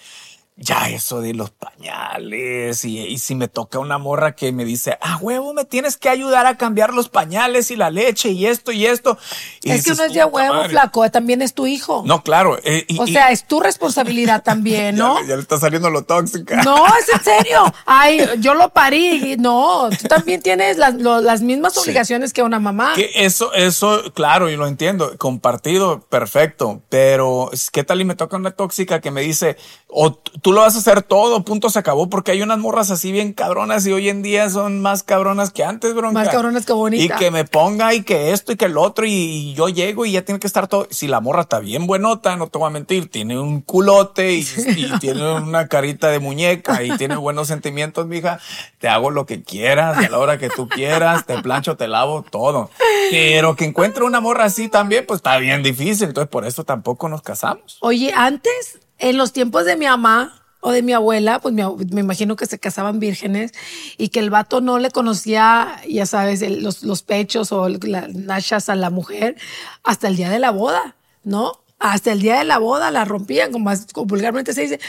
ya 0.58 0.90
eso 0.90 1.20
de 1.22 1.34
los 1.34 1.52
pañales 1.52 2.86
y, 2.86 3.00
y 3.00 3.18
si 3.20 3.36
me 3.36 3.48
toca 3.48 3.80
una 3.80 3.98
morra 3.98 4.36
que 4.36 4.52
me 4.52 4.64
dice, 4.66 4.98
ah, 5.02 5.18
huevo, 5.22 5.54
me 5.54 5.66
tienes 5.66 5.98
que 5.98 6.10
ayudar 6.10 6.46
a 6.46 6.58
cambiar 6.58 6.94
los 6.94 7.10
pañales 7.10 7.72
y 7.72 7.76
la 7.76 7.90
leche 7.90 8.30
y 8.30 8.46
esto 8.46 8.72
y 8.72 8.86
esto. 8.86 9.18
Y 9.64 9.72
es 9.72 9.84
que 9.84 9.94
no 9.96 10.04
es 10.04 10.14
de 10.14 10.22
a 10.22 10.26
"Puta 10.30 10.36
huevo, 10.44 10.54
madre". 10.56 10.70
flaco, 10.70 11.10
también 11.12 11.42
es 11.42 11.54
tu 11.54 11.68
hijo. 11.68 12.04
No, 12.06 12.24
claro. 12.24 12.58
eh, 12.64 12.86
y- 12.88 13.00
o 13.00 13.06
y- 13.08 13.12
sea, 13.14 13.32
es 13.32 13.46
tu 13.48 13.60
responsabilidad 13.60 14.44
también, 14.46 14.96
ya 14.96 15.04
¿no? 15.04 15.20
ya, 15.26 15.36
le 15.36 15.42
está 15.42 15.58
saliendo 15.60 15.90
lo 15.90 16.04
tóxica. 16.04 16.64
No, 16.64 16.86
es 16.88 17.10
en 17.14 17.24
serio. 17.24 17.64
Ay, 17.86 18.22
yo 18.40 18.54
lo 18.54 18.70
parí. 18.70 19.36
No, 19.38 19.90
tú 19.90 20.08
también 20.08 20.42
tienes 20.42 20.78
las, 20.78 20.96
lo- 20.96 21.22
las 21.22 21.42
mismas 21.42 21.74
Sí. 21.74 21.80
obligaciones 21.82 22.32
que 22.34 22.42
una 22.44 22.60
mamá. 22.60 22.94
Que 22.96 23.12
eso, 23.16 23.54
eso, 23.54 24.04
claro, 24.14 24.50
y 24.50 24.56
lo 24.56 24.68
entiendo, 24.68 25.18
compartido, 25.18 26.02
perfecto, 26.02 26.82
pero 26.90 27.52
¿qué 27.74 27.84
tal 27.84 28.02
y 28.02 28.06
me 28.06 28.16
toca 28.16 28.38
una 28.38 28.52
tóxica 28.52 29.02
que 29.02 29.12
me 29.12 29.22
dice, 29.22 29.58
o 29.88 30.18
tú 30.46 30.54
lo 30.54 30.62
vas 30.62 30.76
a 30.76 30.78
hacer 30.78 31.02
todo, 31.02 31.44
punto, 31.44 31.72
se 31.72 31.80
acabó, 31.80 32.08
porque 32.08 32.30
hay 32.30 32.44
unas 32.44 32.60
morras 32.60 32.92
así 32.92 33.12
bien 33.12 33.34
cabronas 33.34 33.84
y 33.88 33.92
hoy 33.92 34.10
en 34.10 34.22
día 34.22 34.48
son 34.52 34.80
más 34.80 35.02
cabronas 35.02 35.50
que 35.50 35.64
antes, 35.64 35.96
bronca. 35.96 36.20
Más 36.20 36.30
cabronas 36.30 36.68
que 36.68 36.74
bonita. 36.74 37.16
Y 37.16 37.18
que 37.18 37.32
me 37.32 37.46
ponga 37.46 37.96
y 37.96 38.04
que 38.04 38.32
esto 38.32 38.52
y 38.52 38.56
que 38.56 38.66
el 38.66 38.78
otro 38.78 39.08
y, 39.08 39.10
y 39.10 39.54
yo 39.56 39.70
llego 39.70 40.06
y 40.06 40.12
ya 40.12 40.22
tiene 40.22 40.40
que 40.40 40.46
estar 40.46 40.68
todo. 40.68 40.88
Si 40.92 41.08
la 41.08 41.20
morra 41.20 41.42
está 41.42 41.58
bien 41.58 41.88
buenota, 41.88 42.36
no 42.36 42.46
te 42.46 42.60
voy 42.60 42.68
a 42.68 42.70
mentir, 42.70 43.10
tiene 43.10 43.40
un 43.40 43.62
culote 43.62 44.34
y, 44.36 44.48
y 44.78 44.92
tiene 45.00 45.34
una 45.34 45.68
carita 45.68 46.10
de 46.10 46.20
muñeca 46.20 46.84
y 46.84 46.96
tiene 46.96 47.16
buenos 47.16 47.48
sentimientos, 47.48 48.06
mija, 48.06 48.40
te 48.78 48.88
hago 48.88 49.10
lo 49.10 49.26
que 49.26 49.42
quieras, 49.42 49.98
a 49.98 50.08
la 50.08 50.20
hora 50.20 50.38
que 50.38 50.50
tú 50.50 50.70
quieras, 50.70 51.26
te 51.26 51.42
plancho, 51.42 51.76
te 51.76 51.88
lavo, 51.88 52.22
todo. 52.22 52.70
Pero 53.10 53.56
que 53.56 53.66
encuentre 53.66 54.04
una 54.04 54.22
morra 54.22 54.44
así 54.44 54.70
también, 54.70 55.08
pues 55.08 55.18
está 55.18 55.40
bien 55.40 55.64
difícil. 55.64 56.10
Entonces, 56.10 56.30
por 56.30 56.46
eso 56.46 56.64
tampoco 56.64 57.10
nos 57.10 57.24
casamos. 57.24 57.80
Oye, 57.82 58.14
antes, 58.16 58.78
en 59.00 59.18
los 59.18 59.34
tiempos 59.34 59.66
de 59.66 59.76
mi 59.76 59.86
mamá 59.86 60.42
o 60.62 60.72
de 60.72 60.82
mi 60.82 60.94
abuela, 60.94 61.40
pues 61.40 61.54
me 61.54 62.02
imagino 62.02 62.36
que 62.36 62.48
se 62.48 62.58
casaban 62.58 63.00
vírgenes 63.00 63.52
y 63.98 64.10
que 64.10 64.20
el 64.20 64.32
vato 64.32 64.62
no 64.62 64.80
le 64.80 64.90
conocía, 64.90 65.80
ya 65.88 66.08
sabes, 66.08 66.42
los, 66.42 66.82
los 66.82 67.04
pechos 67.04 67.52
o 67.52 67.70
las 67.70 68.14
nachas 68.16 68.70
a 68.70 68.76
la 68.76 68.90
mujer 68.90 69.36
hasta 69.84 70.08
el 70.08 70.16
día 70.16 70.32
de 70.32 70.40
la 70.40 70.50
boda, 70.50 70.96
¿no? 71.24 71.62
Hasta 71.78 72.12
el 72.12 72.22
día 72.22 72.40
de 72.40 72.46
la 72.46 72.58
boda 72.58 72.90
la 72.90 73.06
rompían, 73.06 73.52
como, 73.52 73.70
como 73.94 74.08
vulgarmente 74.08 74.54
se 74.54 74.62
dice. 74.62 74.80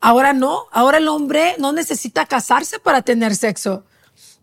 Ahora 0.00 0.32
no, 0.32 0.64
ahora 0.72 0.98
el 0.98 1.06
hombre 1.06 1.54
no 1.58 1.72
necesita 1.72 2.26
casarse 2.26 2.80
para 2.80 3.02
tener 3.02 3.36
sexo. 3.36 3.84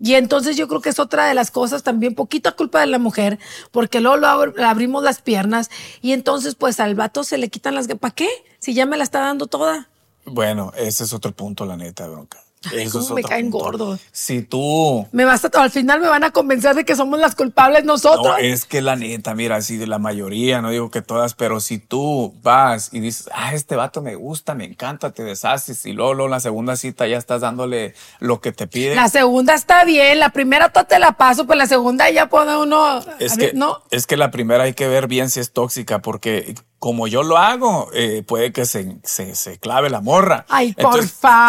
Y 0.01 0.13
entonces 0.15 0.55
yo 0.55 0.67
creo 0.67 0.81
que 0.81 0.89
es 0.89 0.99
otra 0.99 1.27
de 1.27 1.33
las 1.33 1.51
cosas 1.51 1.83
también, 1.83 2.15
poquita 2.15 2.53
culpa 2.53 2.79
de 2.79 2.87
la 2.87 2.99
mujer, 2.99 3.37
porque 3.71 3.99
luego 3.99 4.17
lo 4.17 4.27
abr- 4.27 4.55
le 4.55 4.63
abrimos 4.63 5.03
las 5.03 5.21
piernas 5.21 5.69
y 6.01 6.13
entonces 6.13 6.55
pues 6.55 6.79
al 6.79 6.95
vato 6.95 7.23
se 7.23 7.37
le 7.37 7.49
quitan 7.49 7.75
las... 7.75 7.87
¿Para 7.87 8.13
qué? 8.15 8.29
Si 8.59 8.73
ya 8.73 8.85
me 8.85 8.97
la 8.97 9.03
está 9.03 9.19
dando 9.19 9.47
toda. 9.47 9.89
Bueno, 10.25 10.71
ese 10.77 11.03
es 11.03 11.13
otro 11.13 11.31
punto, 11.33 11.65
la 11.65 11.75
neta, 11.75 12.07
bronca. 12.07 12.39
Eso 12.73 12.99
cómo 12.99 13.15
me 13.15 13.23
caen 13.23 13.51
punto. 13.51 13.65
gordos. 13.65 14.01
Si 14.11 14.41
tú 14.41 15.07
Me 15.13 15.23
vas 15.23 15.45
a, 15.45 15.47
al 15.53 15.71
final 15.71 16.01
me 16.01 16.07
van 16.07 16.23
a 16.25 16.31
convencer 16.31 16.75
de 16.75 16.83
que 16.83 16.95
somos 16.95 17.19
las 17.19 17.35
culpables 17.35 17.85
nosotros. 17.85 18.25
No, 18.27 18.37
es 18.37 18.65
que 18.65 18.81
la 18.81 18.95
neta, 18.95 19.33
mira, 19.33 19.55
así 19.57 19.77
de 19.77 19.87
la 19.87 19.97
mayoría, 19.97 20.61
no 20.61 20.69
digo 20.69 20.91
que 20.91 21.01
todas, 21.01 21.35
pero 21.35 21.61
si 21.61 21.79
tú 21.79 22.33
vas 22.43 22.89
y 22.91 22.99
dices, 22.99 23.29
ah, 23.33 23.53
este 23.53 23.75
vato 23.75 24.01
me 24.01 24.15
gusta, 24.15 24.55
me 24.55 24.65
encanta, 24.65 25.11
te 25.11 25.23
deshaces 25.23 25.85
y 25.85 25.93
luego, 25.93 26.13
luego 26.13 26.27
en 26.27 26.31
la 26.31 26.39
segunda 26.41 26.75
cita 26.75 27.07
ya 27.07 27.17
estás 27.17 27.41
dándole 27.41 27.93
lo 28.19 28.41
que 28.41 28.51
te 28.51 28.67
pide. 28.67 28.95
La 28.95 29.07
segunda 29.07 29.53
está 29.53 29.85
bien, 29.85 30.19
la 30.19 30.29
primera 30.29 30.69
todo 30.69 30.83
te 30.83 30.99
la 30.99 31.13
paso, 31.13 31.45
pues 31.45 31.57
la 31.57 31.67
segunda 31.67 32.09
ya 32.09 32.27
puede 32.27 32.57
uno... 32.57 32.99
es 33.19 33.37
que, 33.37 33.45
ver, 33.47 33.55
no, 33.55 33.81
es 33.91 34.05
que 34.05 34.17
la 34.17 34.31
primera 34.31 34.65
hay 34.65 34.73
que 34.73 34.87
ver 34.87 35.07
bien 35.07 35.29
si 35.29 35.39
es 35.39 35.53
tóxica, 35.53 35.99
porque 36.01 36.55
como 36.79 37.07
yo 37.07 37.23
lo 37.23 37.37
hago, 37.37 37.89
eh, 37.93 38.23
puede 38.25 38.51
que 38.53 38.65
se, 38.65 38.97
se, 39.03 39.35
se 39.35 39.59
clave 39.59 39.89
la 39.89 39.99
morra. 40.01 40.45
Ay, 40.49 40.73
por 40.73 40.93
hay, 40.95 41.01
que- 41.01 41.07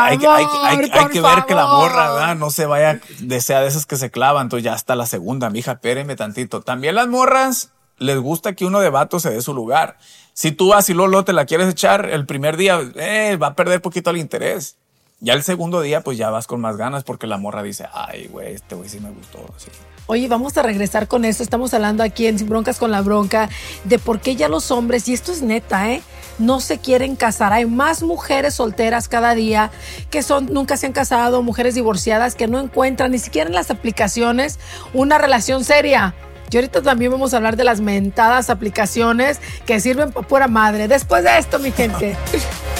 hay 0.08 0.18
que- 0.18 0.26
hay 0.26 0.44
que- 0.44 0.50
favor, 0.50 0.68
hay 0.68 0.76
por 0.88 1.10
que 1.12 1.20
ver 1.20 1.44
que 1.46 1.54
la 1.54 1.66
morra, 1.66 1.94
favor. 2.06 2.18
¿verdad? 2.20 2.36
No 2.36 2.50
se 2.50 2.66
vaya, 2.66 3.00
de 3.20 3.40
sea 3.40 3.60
de 3.60 3.68
esas 3.68 3.86
que 3.86 3.96
se 3.96 4.10
clavan, 4.10 4.46
entonces 4.46 4.64
ya 4.64 4.74
está 4.74 4.96
la 4.96 5.06
segunda, 5.06 5.48
mija, 5.48 5.72
espéreme 5.72 6.16
tantito. 6.16 6.62
También 6.62 6.96
las 6.96 7.06
morras 7.08 7.70
les 7.98 8.18
gusta 8.18 8.54
que 8.54 8.64
uno 8.64 8.80
de 8.80 8.90
vato 8.90 9.20
se 9.20 9.30
dé 9.30 9.40
su 9.40 9.54
lugar. 9.54 9.98
Si 10.32 10.52
tú 10.52 10.70
vas 10.70 10.88
y 10.90 10.94
Lolo 10.94 11.24
te 11.24 11.32
la 11.32 11.44
quieres 11.44 11.68
echar 11.68 12.06
el 12.06 12.26
primer 12.26 12.56
día, 12.56 12.80
eh, 12.96 13.36
va 13.36 13.48
a 13.48 13.54
perder 13.54 13.80
poquito 13.82 14.10
el 14.10 14.16
interés. 14.16 14.76
Ya 15.20 15.34
el 15.34 15.42
segundo 15.42 15.82
día, 15.82 16.00
pues 16.00 16.16
ya 16.16 16.30
vas 16.30 16.46
con 16.46 16.60
más 16.62 16.76
ganas 16.78 17.04
porque 17.04 17.26
la 17.26 17.36
morra 17.36 17.62
dice, 17.62 17.86
ay, 17.92 18.26
güey, 18.32 18.54
este 18.54 18.74
güey 18.74 18.88
sí 18.88 19.00
me 19.00 19.10
gustó. 19.10 19.44
sí". 19.58 19.68
Oye, 20.12 20.26
vamos 20.26 20.56
a 20.58 20.62
regresar 20.62 21.06
con 21.06 21.24
esto. 21.24 21.44
Estamos 21.44 21.72
hablando 21.72 22.02
aquí 22.02 22.26
en 22.26 22.36
Sin 22.36 22.48
Broncas 22.48 22.80
con 22.80 22.90
la 22.90 23.00
Bronca 23.00 23.48
de 23.84 24.00
por 24.00 24.18
qué 24.20 24.34
ya 24.34 24.48
los 24.48 24.72
hombres, 24.72 25.06
y 25.06 25.12
esto 25.12 25.30
es 25.30 25.40
neta, 25.40 25.88
¿eh? 25.92 26.02
No 26.40 26.58
se 26.58 26.78
quieren 26.78 27.14
casar. 27.14 27.52
Hay 27.52 27.64
más 27.64 28.02
mujeres 28.02 28.54
solteras 28.54 29.06
cada 29.06 29.36
día 29.36 29.70
que 30.10 30.24
son, 30.24 30.46
nunca 30.52 30.76
se 30.76 30.86
han 30.86 30.92
casado, 30.92 31.44
mujeres 31.44 31.76
divorciadas 31.76 32.34
que 32.34 32.48
no 32.48 32.58
encuentran 32.58 33.12
ni 33.12 33.20
siquiera 33.20 33.48
en 33.48 33.54
las 33.54 33.70
aplicaciones 33.70 34.58
una 34.94 35.16
relación 35.16 35.62
seria. 35.62 36.16
Y 36.50 36.56
ahorita 36.56 36.82
también 36.82 37.12
vamos 37.12 37.32
a 37.32 37.36
hablar 37.36 37.56
de 37.56 37.62
las 37.62 37.80
mentadas 37.80 38.50
aplicaciones 38.50 39.38
que 39.64 39.78
sirven 39.78 40.10
para 40.10 40.26
pura 40.26 40.48
madre. 40.48 40.88
Después 40.88 41.22
de 41.22 41.38
esto, 41.38 41.60
mi 41.60 41.70
gente. 41.70 42.16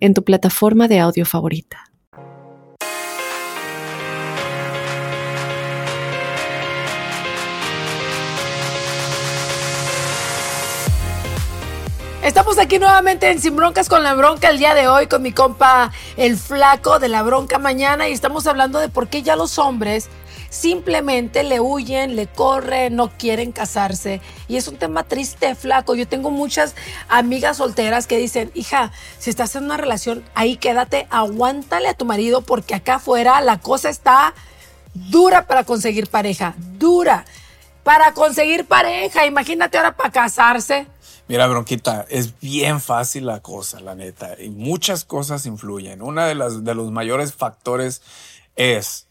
en 0.00 0.14
tu 0.14 0.24
plataforma 0.24 0.88
de 0.88 0.98
audio 0.98 1.26
favorita. 1.26 1.90
Estamos 12.22 12.58
aquí 12.58 12.78
nuevamente 12.78 13.30
en 13.30 13.40
Sin 13.40 13.56
Broncas 13.56 13.88
con 13.88 14.02
la 14.02 14.14
Bronca 14.14 14.50
el 14.50 14.58
día 14.58 14.74
de 14.74 14.88
hoy 14.88 15.06
con 15.06 15.22
mi 15.22 15.32
compa 15.32 15.90
el 16.16 16.36
flaco 16.36 16.98
de 16.98 17.08
la 17.08 17.22
Bronca 17.22 17.58
mañana 17.58 18.08
y 18.08 18.12
estamos 18.12 18.46
hablando 18.46 18.78
de 18.78 18.88
por 18.88 19.08
qué 19.08 19.22
ya 19.22 19.36
los 19.36 19.58
hombres 19.58 20.08
simplemente 20.50 21.42
le 21.44 21.60
huyen, 21.60 22.16
le 22.16 22.26
corren, 22.26 22.96
no 22.96 23.10
quieren 23.16 23.52
casarse. 23.52 24.20
Y 24.48 24.56
es 24.56 24.68
un 24.68 24.76
tema 24.76 25.04
triste, 25.04 25.54
flaco. 25.54 25.94
Yo 25.94 26.06
tengo 26.06 26.30
muchas 26.30 26.74
amigas 27.08 27.56
solteras 27.56 28.06
que 28.06 28.18
dicen, 28.18 28.50
hija, 28.54 28.92
si 29.18 29.30
estás 29.30 29.56
en 29.56 29.64
una 29.64 29.78
relación, 29.78 30.22
ahí 30.34 30.56
quédate, 30.56 31.06
aguántale 31.10 31.88
a 31.88 31.94
tu 31.94 32.04
marido 32.04 32.42
porque 32.42 32.74
acá 32.74 32.96
afuera 32.96 33.40
la 33.40 33.58
cosa 33.58 33.88
está 33.88 34.34
dura 34.92 35.46
para 35.46 35.64
conseguir 35.64 36.08
pareja, 36.08 36.54
dura. 36.78 37.24
Para 37.82 38.12
conseguir 38.12 38.66
pareja, 38.66 39.24
imagínate 39.24 39.78
ahora 39.78 39.96
para 39.96 40.10
casarse. 40.10 40.86
Mira, 41.28 41.46
Bronquita, 41.46 42.04
es 42.08 42.38
bien 42.40 42.80
fácil 42.80 43.24
la 43.24 43.40
cosa, 43.40 43.80
la 43.80 43.94
neta, 43.94 44.34
y 44.38 44.50
muchas 44.50 45.04
cosas 45.04 45.46
influyen. 45.46 46.02
Una 46.02 46.26
de 46.26 46.34
las 46.34 46.64
de 46.64 46.74
los 46.74 46.90
mayores 46.90 47.32
factores 47.32 48.02
es 48.56 49.06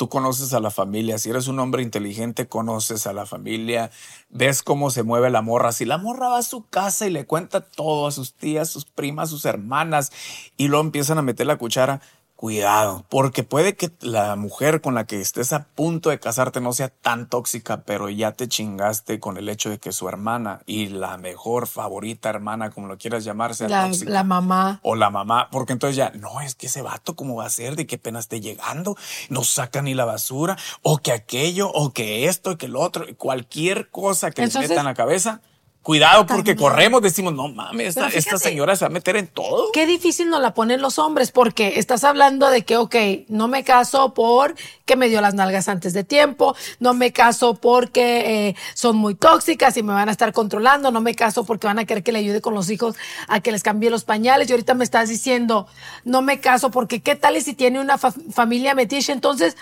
tú 0.00 0.08
conoces 0.08 0.54
a 0.54 0.60
la 0.60 0.70
familia, 0.70 1.18
si 1.18 1.28
eres 1.28 1.46
un 1.46 1.58
hombre 1.58 1.82
inteligente, 1.82 2.48
conoces 2.48 3.06
a 3.06 3.12
la 3.12 3.26
familia, 3.26 3.90
ves 4.30 4.62
cómo 4.62 4.88
se 4.88 5.02
mueve 5.02 5.28
la 5.28 5.42
morra, 5.42 5.72
si 5.72 5.84
la 5.84 5.98
morra 5.98 6.28
va 6.28 6.38
a 6.38 6.42
su 6.42 6.66
casa 6.66 7.06
y 7.06 7.10
le 7.10 7.26
cuenta 7.26 7.60
todo 7.60 8.06
a 8.06 8.10
sus 8.10 8.32
tías, 8.32 8.70
sus 8.70 8.86
primas, 8.86 9.28
sus 9.28 9.44
hermanas, 9.44 10.10
y 10.56 10.68
luego 10.68 10.86
empiezan 10.86 11.18
a 11.18 11.22
meter 11.22 11.46
la 11.46 11.58
cuchara, 11.58 12.00
cuidado, 12.40 13.04
porque 13.10 13.42
puede 13.42 13.76
que 13.76 13.90
la 14.00 14.34
mujer 14.34 14.80
con 14.80 14.94
la 14.94 15.04
que 15.04 15.20
estés 15.20 15.52
a 15.52 15.64
punto 15.74 16.08
de 16.08 16.18
casarte 16.18 16.62
no 16.62 16.72
sea 16.72 16.88
tan 16.88 17.28
tóxica, 17.28 17.82
pero 17.82 18.08
ya 18.08 18.32
te 18.32 18.48
chingaste 18.48 19.20
con 19.20 19.36
el 19.36 19.50
hecho 19.50 19.68
de 19.68 19.76
que 19.78 19.92
su 19.92 20.08
hermana 20.08 20.62
y 20.64 20.86
la 20.86 21.18
mejor 21.18 21.66
favorita 21.66 22.30
hermana, 22.30 22.70
como 22.70 22.86
lo 22.86 22.96
quieras 22.96 23.24
llamar, 23.24 23.54
sea 23.54 23.68
La, 23.68 23.84
tóxica. 23.88 24.10
la 24.10 24.24
mamá. 24.24 24.80
O 24.82 24.94
la 24.94 25.10
mamá, 25.10 25.50
porque 25.52 25.74
entonces 25.74 25.96
ya, 25.96 26.12
no, 26.14 26.40
es 26.40 26.54
que 26.54 26.68
ese 26.68 26.80
vato, 26.80 27.14
¿cómo 27.14 27.36
va 27.36 27.44
a 27.44 27.50
ser? 27.50 27.76
¿De 27.76 27.86
qué 27.86 27.98
pena 27.98 28.20
esté 28.20 28.40
llegando? 28.40 28.96
No 29.28 29.44
saca 29.44 29.82
ni 29.82 29.92
la 29.92 30.06
basura, 30.06 30.56
o 30.80 30.96
que 30.96 31.12
aquello, 31.12 31.68
o 31.70 31.92
que 31.92 32.24
esto, 32.24 32.56
que 32.56 32.68
lo 32.68 32.80
otro, 32.80 33.04
cualquier 33.18 33.90
cosa 33.90 34.30
que 34.30 34.40
Entonces- 34.44 34.62
les 34.62 34.70
meta 34.70 34.80
en 34.80 34.86
la 34.86 34.94
cabeza. 34.94 35.42
Cuidado, 35.82 36.26
porque 36.26 36.54
También. 36.54 36.58
corremos, 36.58 37.00
decimos, 37.00 37.32
no 37.32 37.48
mames, 37.48 37.88
esta, 37.88 38.02
Pero 38.08 38.18
esta 38.18 38.30
fíjate, 38.32 38.50
señora 38.50 38.76
se 38.76 38.84
va 38.84 38.88
a 38.88 38.92
meter 38.92 39.16
en 39.16 39.28
todo. 39.28 39.72
Qué 39.72 39.86
difícil 39.86 40.28
nos 40.28 40.42
la 40.42 40.52
ponen 40.52 40.82
los 40.82 40.98
hombres, 40.98 41.32
porque 41.32 41.78
estás 41.78 42.04
hablando 42.04 42.50
de 42.50 42.66
que, 42.66 42.76
ok, 42.76 42.94
no 43.28 43.48
me 43.48 43.64
caso 43.64 44.12
porque 44.12 44.96
me 44.96 45.08
dio 45.08 45.22
las 45.22 45.32
nalgas 45.32 45.68
antes 45.68 45.94
de 45.94 46.04
tiempo, 46.04 46.54
no 46.80 46.92
me 46.92 47.12
caso 47.14 47.54
porque 47.54 48.48
eh, 48.48 48.56
son 48.74 48.96
muy 48.96 49.14
tóxicas 49.14 49.74
y 49.78 49.82
me 49.82 49.94
van 49.94 50.10
a 50.10 50.12
estar 50.12 50.34
controlando, 50.34 50.90
no 50.90 51.00
me 51.00 51.14
caso 51.14 51.44
porque 51.44 51.66
van 51.66 51.78
a 51.78 51.86
querer 51.86 52.02
que 52.02 52.12
le 52.12 52.18
ayude 52.18 52.42
con 52.42 52.52
los 52.52 52.68
hijos 52.68 52.96
a 53.26 53.40
que 53.40 53.50
les 53.50 53.62
cambie 53.62 53.88
los 53.88 54.04
pañales. 54.04 54.50
Y 54.50 54.52
ahorita 54.52 54.74
me 54.74 54.84
estás 54.84 55.08
diciendo, 55.08 55.66
no 56.04 56.20
me 56.20 56.40
caso 56.40 56.70
porque, 56.70 57.00
¿qué 57.00 57.16
tal 57.16 57.40
si 57.40 57.54
tiene 57.54 57.80
una 57.80 57.96
fa- 57.96 58.12
familia 58.32 58.74
metiche? 58.74 59.12
Entonces, 59.12 59.56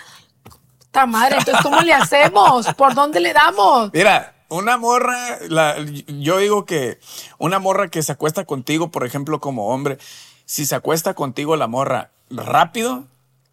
¡ta 0.91 1.05
madre! 1.05 1.37
Entonces, 1.37 1.63
¿cómo 1.63 1.79
le 1.81 1.93
hacemos? 1.93 2.67
¿Por 2.73 2.93
dónde 2.93 3.21
le 3.21 3.31
damos? 3.31 3.91
Mira, 3.93 4.35
una 4.49 4.77
morra, 4.77 5.37
la- 5.47 5.75
yo 6.07 6.37
digo 6.37 6.65
que 6.65 6.99
una 7.37 7.59
morra 7.59 7.87
que 7.89 8.03
se 8.03 8.11
acuesta 8.11 8.45
contigo, 8.45 8.89
por 8.91 9.05
ejemplo, 9.05 9.39
como 9.39 9.67
hombre, 9.69 9.97
si 10.45 10.65
se 10.65 10.75
acuesta 10.75 11.13
contigo 11.13 11.55
la 11.55 11.67
morra 11.67 12.09
rápido, 12.29 13.05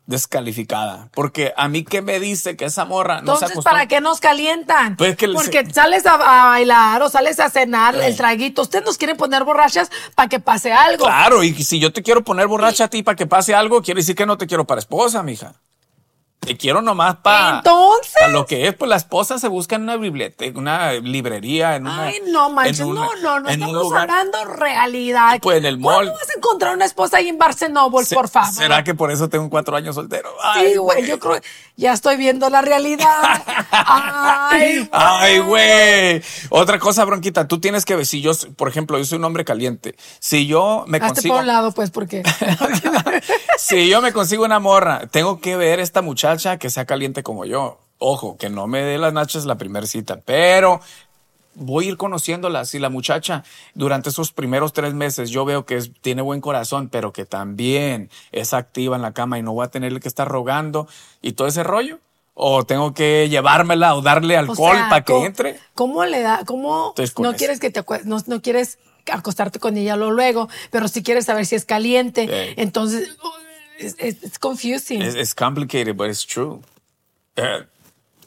descalificada. 0.07 1.09
Porque 1.13 1.53
a 1.57 1.69
mí 1.69 1.85
que 1.85 2.01
me 2.01 2.21
dice 2.21 2.57
que 2.57 2.65
esa 2.67 2.85
morra 2.85 3.21
no 3.23 3.37
se 3.37 3.47
Entonces. 3.47 3.65
¿para 3.65 3.87
qué 3.87 4.01
nos 4.01 4.21
calientan? 4.21 4.97
Pues 4.97 5.17
que 5.17 5.29
Porque 5.29 5.69
sales 5.73 6.07
a, 6.07 6.15
a 6.15 6.47
bailar 6.47 7.03
o 7.03 7.09
sales 7.09 7.41
a 7.41 7.51
cenar 7.51 7.97
Eh. 7.97 8.07
el 8.07 8.17
traguito. 8.17 8.63
Ustedes 8.63 8.85
nos 8.85 8.99
quieren 8.99 9.17
poner 9.17 9.45
borrachas 9.45 9.91
para 10.15 10.29
que 10.29 10.39
pase 10.41 10.73
algo. 10.73 11.05
Claro, 11.05 11.43
y 11.43 11.53
si 11.63 11.79
yo 11.81 11.93
te 11.93 12.03
quiero 12.03 12.23
poner 12.25 12.47
borracha 12.47 12.85
a 12.85 12.89
ti 12.89 13.03
para 13.03 13.17
que 13.17 13.27
pase 13.27 13.55
algo, 13.55 13.83
quiere 13.83 14.01
decir 14.01 14.15
que 14.15 14.27
no 14.27 14.39
te 14.39 14.47
quiero 14.47 14.65
para 14.65 14.79
esposa, 14.79 15.23
mija. 15.23 15.55
Te 16.47 16.57
quiero 16.57 16.81
nomás 16.81 17.17
para 17.17 17.57
Entonces. 17.59 18.31
lo 18.31 18.47
que 18.47 18.69
es, 18.69 18.75
pues 18.75 18.89
la 18.89 18.97
esposa 18.97 19.39
se 19.39 19.49
busca 19.49 19.77
en 19.77 19.83
una 19.83 19.97
biblioteca, 19.97 20.59
una 20.59 20.93
librería, 20.93 21.75
en 21.77 21.83
una. 21.87 22.05
Ay, 22.05 22.21
no 22.29 22.51
manches, 22.51 22.81
una- 22.81 23.01
no, 23.01 23.15
no, 23.17 23.41
no, 23.41 23.49
estamos 23.51 23.75
lugar. 23.75 24.03
hablando 24.03 24.45
realidad. 24.45 25.39
Pues 25.43 25.59
en 25.59 25.65
el 25.67 25.81
¿Cuándo 25.81 26.13
mall. 26.13 26.19
vas 26.21 26.31
a 26.31 26.35
encontrar 26.37 26.75
una 26.77 26.85
esposa 26.85 27.17
ahí 27.17 27.29
en 27.29 27.39
Barcelona, 27.39 27.83
Se- 28.05 28.15
por 28.15 28.29
favor? 28.29 28.53
¿Será 28.55 28.85
que 28.85 28.95
por 28.95 29.11
eso 29.11 29.29
tengo 29.29 29.51
cuatro 29.51 29.77
años 29.77 29.95
soltero? 29.97 30.31
Ay, 30.43 30.73
Sí, 30.73 30.77
güey, 30.79 31.07
yo 31.07 31.19
creo, 31.19 31.41
ya 31.77 31.93
estoy 31.93 32.17
viendo 32.17 32.49
la 32.49 32.63
realidad. 32.63 33.07
Ay. 33.73 34.89
Ay, 34.93 35.39
güey. 35.41 36.23
Otra 36.51 36.79
cosa, 36.79 37.05
bronquita, 37.05 37.49
tú 37.49 37.59
tienes 37.61 37.85
que 37.85 37.97
ver, 37.97 38.07
si 38.07 38.21
yo, 38.21 38.33
por 38.57 38.69
ejemplo, 38.69 38.99
yo 38.99 39.05
soy 39.05 39.19
un 39.19 39.25
hombre 39.25 39.45
caliente, 39.45 39.97
si 40.21 40.47
yo 40.47 40.85
me 40.87 40.99
Hazte 40.99 41.09
consigo, 41.15 41.35
por 41.35 41.41
un 41.43 41.47
lado, 41.49 41.73
pues, 41.73 41.91
porque. 41.91 42.23
si 43.59 43.89
yo 43.89 44.01
me 44.01 44.13
consigo 44.13 44.45
una 44.45 44.59
morra, 44.61 45.07
tengo 45.11 45.41
que 45.41 45.57
ver 45.57 45.81
esta 45.81 46.03
muchacha 46.37 46.59
que 46.59 46.71
sea 46.71 46.85
caliente 46.85 47.23
como 47.23 47.45
yo. 47.45 47.79
Ojo, 47.99 48.37
que 48.37 48.51
no 48.51 48.67
me 48.67 48.83
dé 48.83 48.99
las 48.99 49.13
nachas 49.13 49.47
la 49.47 49.57
primera 49.57 49.87
cita, 49.87 50.21
pero 50.25 50.81
voy 51.55 51.87
a 51.87 51.89
ir 51.89 51.97
conociéndola. 51.97 52.67
Si 52.67 52.79
la 52.79 52.91
muchacha 52.91 53.43
durante 53.75 54.11
esos 54.11 54.33
primeros 54.33 54.75
tres 54.75 54.93
meses 54.93 55.31
yo 55.31 55.47
veo 55.47 55.65
que 55.65 55.77
es- 55.79 55.91
tiene 56.03 56.21
buen 56.21 56.43
corazón, 56.43 56.89
pero 56.91 57.13
que 57.13 57.25
también 57.25 58.11
es 58.33 58.53
activa 58.53 58.97
en 58.97 59.03
la 59.03 59.13
cama 59.13 59.39
y 59.39 59.43
no 59.43 59.53
voy 59.55 59.65
a 59.65 59.71
tenerle 59.71 60.01
que 60.01 60.09
estar 60.09 60.29
rogando 60.29 60.87
y 61.23 61.33
todo 61.33 61.49
ese 61.49 61.63
rollo, 61.65 61.99
o 62.35 62.65
tengo 62.65 62.93
que 62.93 63.31
llevármela 63.31 63.95
o 63.95 64.03
darle 64.03 64.37
O 64.37 64.41
alcohol 64.41 64.77
sea, 64.77 64.89
para 64.91 65.05
que 65.05 65.13
¿cómo- 65.15 65.25
entre. 65.27 65.59
¿Cómo 65.75 66.05
le 66.05 66.21
da? 66.21 66.43
¿Cómo 66.45 66.93
no 66.95 67.03
eso. 67.31 67.33
quieres 67.39 67.61
que 67.61 67.71
te 67.71 67.83
no, 68.05 68.19
no 68.27 68.43
quieres 68.43 68.79
acostarte 69.11 69.59
con 69.59 69.79
ella 69.79 69.97
luego, 69.97 70.49
pero 70.71 70.89
si 70.89 71.03
quieres 71.03 71.25
saber 71.25 71.47
si 71.47 71.55
es 71.55 71.65
caliente, 71.65 72.27
Sí. 72.27 72.55
entonces 72.59 73.17
es- 73.79 73.97
it's 74.23 74.39
confusing. 74.39 75.03
Es 75.03 75.15
it's 75.15 75.35
complicated, 75.35 75.97
but 75.97 76.09
it's 76.09 76.25
true. 76.27 76.63
Eh, 77.37 77.65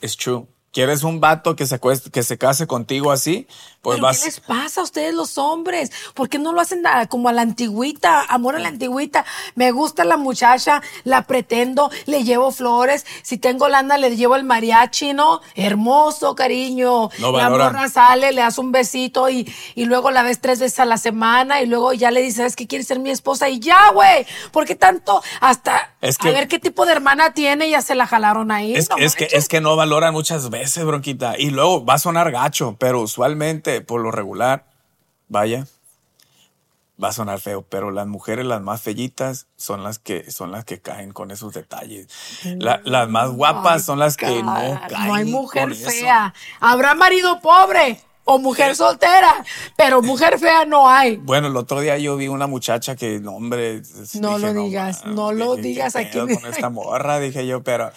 it's 0.01 0.15
true. 0.15 0.47
¿Quieres 0.71 1.03
un 1.03 1.19
vato 1.19 1.55
que 1.55 1.65
se, 1.65 1.79
que 2.11 2.21
se 2.23 2.37
case 2.37 2.67
contigo 2.67 3.11
así? 3.11 3.47
Pues 3.81 3.95
¿Pero 3.95 4.07
vas. 4.07 4.19
qué 4.19 4.25
les 4.25 4.39
pasa 4.41 4.81
a 4.81 4.83
ustedes 4.83 5.13
los 5.13 5.37
hombres? 5.37 5.91
¿Por 6.13 6.27
qué 6.27 6.37
no 6.37 6.51
lo 6.51 6.59
hacen 6.61 6.85
a- 6.85 7.07
como 7.07 7.29
a 7.29 7.33
la 7.33 7.41
antigüita? 7.43 8.23
Amor 8.27 8.55
a 8.55 8.59
la 8.59 8.67
antigüita. 8.67 9.25
Me 9.55 9.71
gusta 9.71 10.03
la 10.03 10.17
muchacha, 10.17 10.81
la 11.05 11.23
pretendo, 11.23 11.89
le 12.05 12.23
llevo 12.23 12.51
flores. 12.51 13.05
Si 13.21 13.37
tengo 13.37 13.69
lana, 13.69 13.97
le 13.97 14.15
llevo 14.17 14.35
el 14.35 14.43
mariachi, 14.43 15.13
¿no? 15.13 15.39
Hermoso, 15.55 16.35
cariño. 16.35 17.09
No 17.19 17.31
la 17.31 17.49
morra 17.49 17.87
sale, 17.89 18.31
le 18.33 18.41
das 18.41 18.57
un 18.57 18.71
besito 18.71 19.29
y, 19.29 19.51
y 19.75 19.85
luego 19.85 20.11
la 20.11 20.23
ves 20.23 20.41
tres 20.41 20.59
veces 20.59 20.79
a 20.79 20.85
la 20.85 20.97
semana 20.97 21.61
y 21.61 21.65
luego 21.65 21.93
ya 21.93 22.11
le 22.11 22.21
dices, 22.21 22.37
¿sabes 22.37 22.55
qué 22.55 22.67
quieres 22.67 22.87
ser 22.87 22.99
mi 22.99 23.11
esposa? 23.11 23.47
Y 23.49 23.59
ya, 23.59 23.91
güey. 23.93 24.25
¿Por 24.51 24.65
qué 24.65 24.75
tanto? 24.75 25.21
Hasta 25.39 25.93
Es 26.01 26.17
a 26.19 26.25
ver 26.25 26.47
qué 26.47 26.59
tipo 26.59 26.85
de 26.85 26.91
hermana 26.91 27.33
tiene 27.33 27.67
y 27.67 27.71
ya 27.71 27.81
se 27.81 27.95
la 27.95 28.07
jalaron 28.07 28.51
ahí. 28.51 28.75
Es, 28.75 28.89
no 28.89 28.97
es 28.97 29.15
que, 29.15 29.27
es 29.31 29.47
que 29.47 29.61
no 29.61 29.75
valoran 29.75 30.13
muchas 30.13 30.49
veces, 30.49 30.83
bronquita. 30.85 31.35
Y 31.37 31.49
luego 31.51 31.85
va 31.85 31.93
a 31.93 31.99
sonar 31.99 32.31
gacho, 32.31 32.75
pero 32.79 33.01
usualmente, 33.01 33.68
por 33.85 34.01
lo 34.01 34.11
regular, 34.11 34.65
vaya, 35.27 35.65
va 37.01 37.09
a 37.09 37.13
sonar 37.13 37.39
feo, 37.39 37.61
pero 37.61 37.91
las 37.91 38.07
mujeres, 38.07 38.45
las 38.45 38.61
más 38.61 38.81
fellitas, 38.81 39.47
son 39.55 39.83
las 39.83 39.99
que, 39.99 40.29
son 40.31 40.51
las 40.51 40.65
que 40.65 40.81
caen 40.81 41.11
con 41.13 41.31
esos 41.31 41.53
detalles. 41.53 42.07
La- 42.43 42.81
las 42.83 43.07
más 43.07 43.29
guapas 43.31 43.83
son 43.85 43.99
las 43.99 44.17
que 44.17 44.43
no 44.43 44.53
caen. 44.89 45.07
No 45.07 45.13
hay 45.15 45.25
mujer 45.25 45.71
eso. 45.71 45.89
fea. 45.89 46.33
Habrá 46.59 46.95
marido 46.95 47.39
pobre 47.39 48.01
o 48.25 48.37
mujer 48.37 48.75
soltera, 48.75 49.43
pero 49.77 50.01
mujer 50.01 50.37
fea 50.39 50.65
no 50.65 50.89
hay. 50.89 51.15
Bueno, 51.15 51.47
el 51.47 51.55
otro 51.55 51.79
día 51.79 51.97
yo 51.97 52.17
vi 52.17 52.27
una 52.27 52.47
muchacha 52.47 52.95
que, 52.97 53.19
no, 53.21 53.31
hombre. 53.31 53.81
No 54.19 54.37
lo 54.37 54.53
digas, 54.53 55.05
no 55.05 55.31
lo 55.31 55.55
¿qué- 55.55 55.61
digas 55.61 55.95
aquí. 55.95 56.19
Con 56.19 56.45
esta 56.45 56.69
morra, 56.69 57.19
dije 57.19 57.47
yo, 57.47 57.63
pero. 57.63 57.91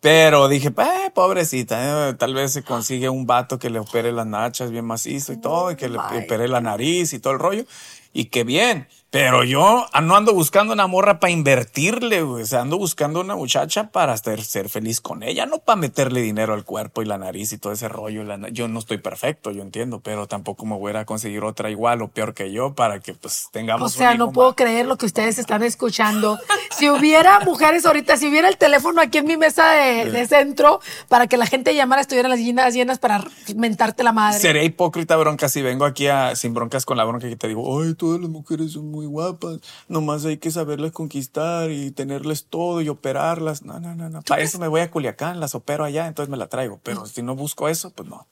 Pero 0.00 0.48
dije, 0.48 0.68
eh, 0.68 1.10
pobrecita, 1.12 2.10
eh, 2.10 2.14
tal 2.14 2.34
vez 2.34 2.52
se 2.52 2.62
consigue 2.62 3.08
un 3.08 3.26
vato 3.26 3.58
que 3.58 3.68
le 3.68 3.80
opere 3.80 4.12
las 4.12 4.26
nachas 4.26 4.70
bien 4.70 4.84
macizo 4.84 5.32
y 5.32 5.40
todo, 5.40 5.72
y 5.72 5.76
que 5.76 5.88
le 5.88 5.98
opere 5.98 6.46
la 6.46 6.60
nariz 6.60 7.12
y 7.12 7.18
todo 7.18 7.32
el 7.32 7.40
rollo. 7.40 7.64
Y 8.12 8.26
que 8.26 8.44
bien. 8.44 8.86
Pero 9.10 9.42
yo 9.42 9.86
no 10.02 10.16
ando 10.16 10.34
buscando 10.34 10.74
una 10.74 10.86
morra 10.86 11.18
para 11.18 11.30
invertirle, 11.30 12.22
güey. 12.22 12.42
O 12.42 12.46
sea, 12.46 12.60
ando 12.60 12.76
buscando 12.76 13.20
una 13.22 13.36
muchacha 13.36 13.90
para 13.90 14.14
ser, 14.18 14.44
ser 14.44 14.68
feliz 14.68 15.00
con 15.00 15.22
ella, 15.22 15.46
no 15.46 15.58
para 15.60 15.76
meterle 15.76 16.20
dinero 16.20 16.52
al 16.52 16.64
cuerpo 16.64 17.00
y 17.00 17.06
la 17.06 17.16
nariz 17.16 17.52
y 17.52 17.58
todo 17.58 17.72
ese 17.72 17.88
rollo. 17.88 18.22
La 18.24 18.50
yo 18.50 18.68
no 18.68 18.78
estoy 18.78 18.98
perfecto, 18.98 19.50
yo 19.50 19.62
entiendo, 19.62 20.00
pero 20.00 20.26
tampoco 20.26 20.66
me 20.66 20.76
voy 20.76 20.90
a 20.90 20.90
ir 20.90 20.96
a 20.98 21.04
conseguir 21.06 21.42
otra 21.44 21.70
igual 21.70 22.02
o 22.02 22.08
peor 22.08 22.34
que 22.34 22.52
yo 22.52 22.74
para 22.74 23.00
que 23.00 23.14
pues 23.14 23.46
O 23.46 23.50
tengamos 23.52 23.92
sea, 23.92 24.12
un 24.12 24.18
no 24.18 24.32
puedo 24.32 24.48
más. 24.50 24.56
creer 24.56 24.84
lo 24.84 24.98
que 24.98 25.06
ustedes 25.06 25.38
están 25.38 25.62
escuchando. 25.62 26.38
Si 26.76 26.90
hubiera 26.90 27.40
mujeres 27.40 27.86
ahorita, 27.86 28.18
si 28.18 28.28
hubiera 28.28 28.48
el 28.48 28.58
teléfono 28.58 29.00
aquí 29.00 29.18
en 29.18 29.26
mi 29.26 29.36
mesa 29.38 29.70
de, 29.70 30.10
de 30.10 30.26
centro 30.26 30.80
para 31.08 31.26
que 31.26 31.36
la 31.38 31.46
gente 31.46 31.74
llamara, 31.74 32.02
estuvieran 32.02 32.30
las 32.30 32.40
llenas 32.40 32.74
llenas 32.74 32.98
para 32.98 33.24
mentarte 33.56 34.02
la 34.04 34.12
madre. 34.12 34.38
Sería 34.38 34.62
hipócrita, 34.64 35.16
bronca, 35.16 35.48
si 35.48 35.62
vengo 35.62 35.86
aquí 35.86 36.08
a, 36.08 36.36
sin 36.36 36.52
broncas 36.52 36.84
con 36.84 36.98
la 36.98 37.04
bronca 37.04 37.26
y 37.26 37.36
te 37.36 37.48
digo, 37.48 37.82
ay, 37.82 37.94
todas 37.94 38.20
las 38.20 38.28
mujeres 38.28 38.72
son 38.72 38.90
muy 38.90 38.97
guapas, 39.06 39.58
nomás 39.88 40.24
hay 40.24 40.38
que 40.38 40.50
saberlas 40.50 40.92
conquistar 40.92 41.70
y 41.70 41.90
tenerles 41.90 42.44
todo 42.46 42.80
y 42.80 42.88
operarlas. 42.88 43.62
No, 43.62 43.78
no, 43.80 43.94
no, 43.94 44.08
no. 44.08 44.22
Para 44.22 44.42
eso 44.42 44.58
me 44.58 44.68
voy 44.68 44.80
a 44.80 44.90
Culiacán, 44.90 45.40
las 45.40 45.54
opero 45.54 45.84
allá, 45.84 46.06
entonces 46.06 46.30
me 46.30 46.36
la 46.36 46.46
traigo. 46.48 46.80
Pero 46.82 47.06
si 47.06 47.22
no 47.22 47.34
busco 47.34 47.68
eso, 47.68 47.90
pues 47.90 48.08
no. 48.08 48.26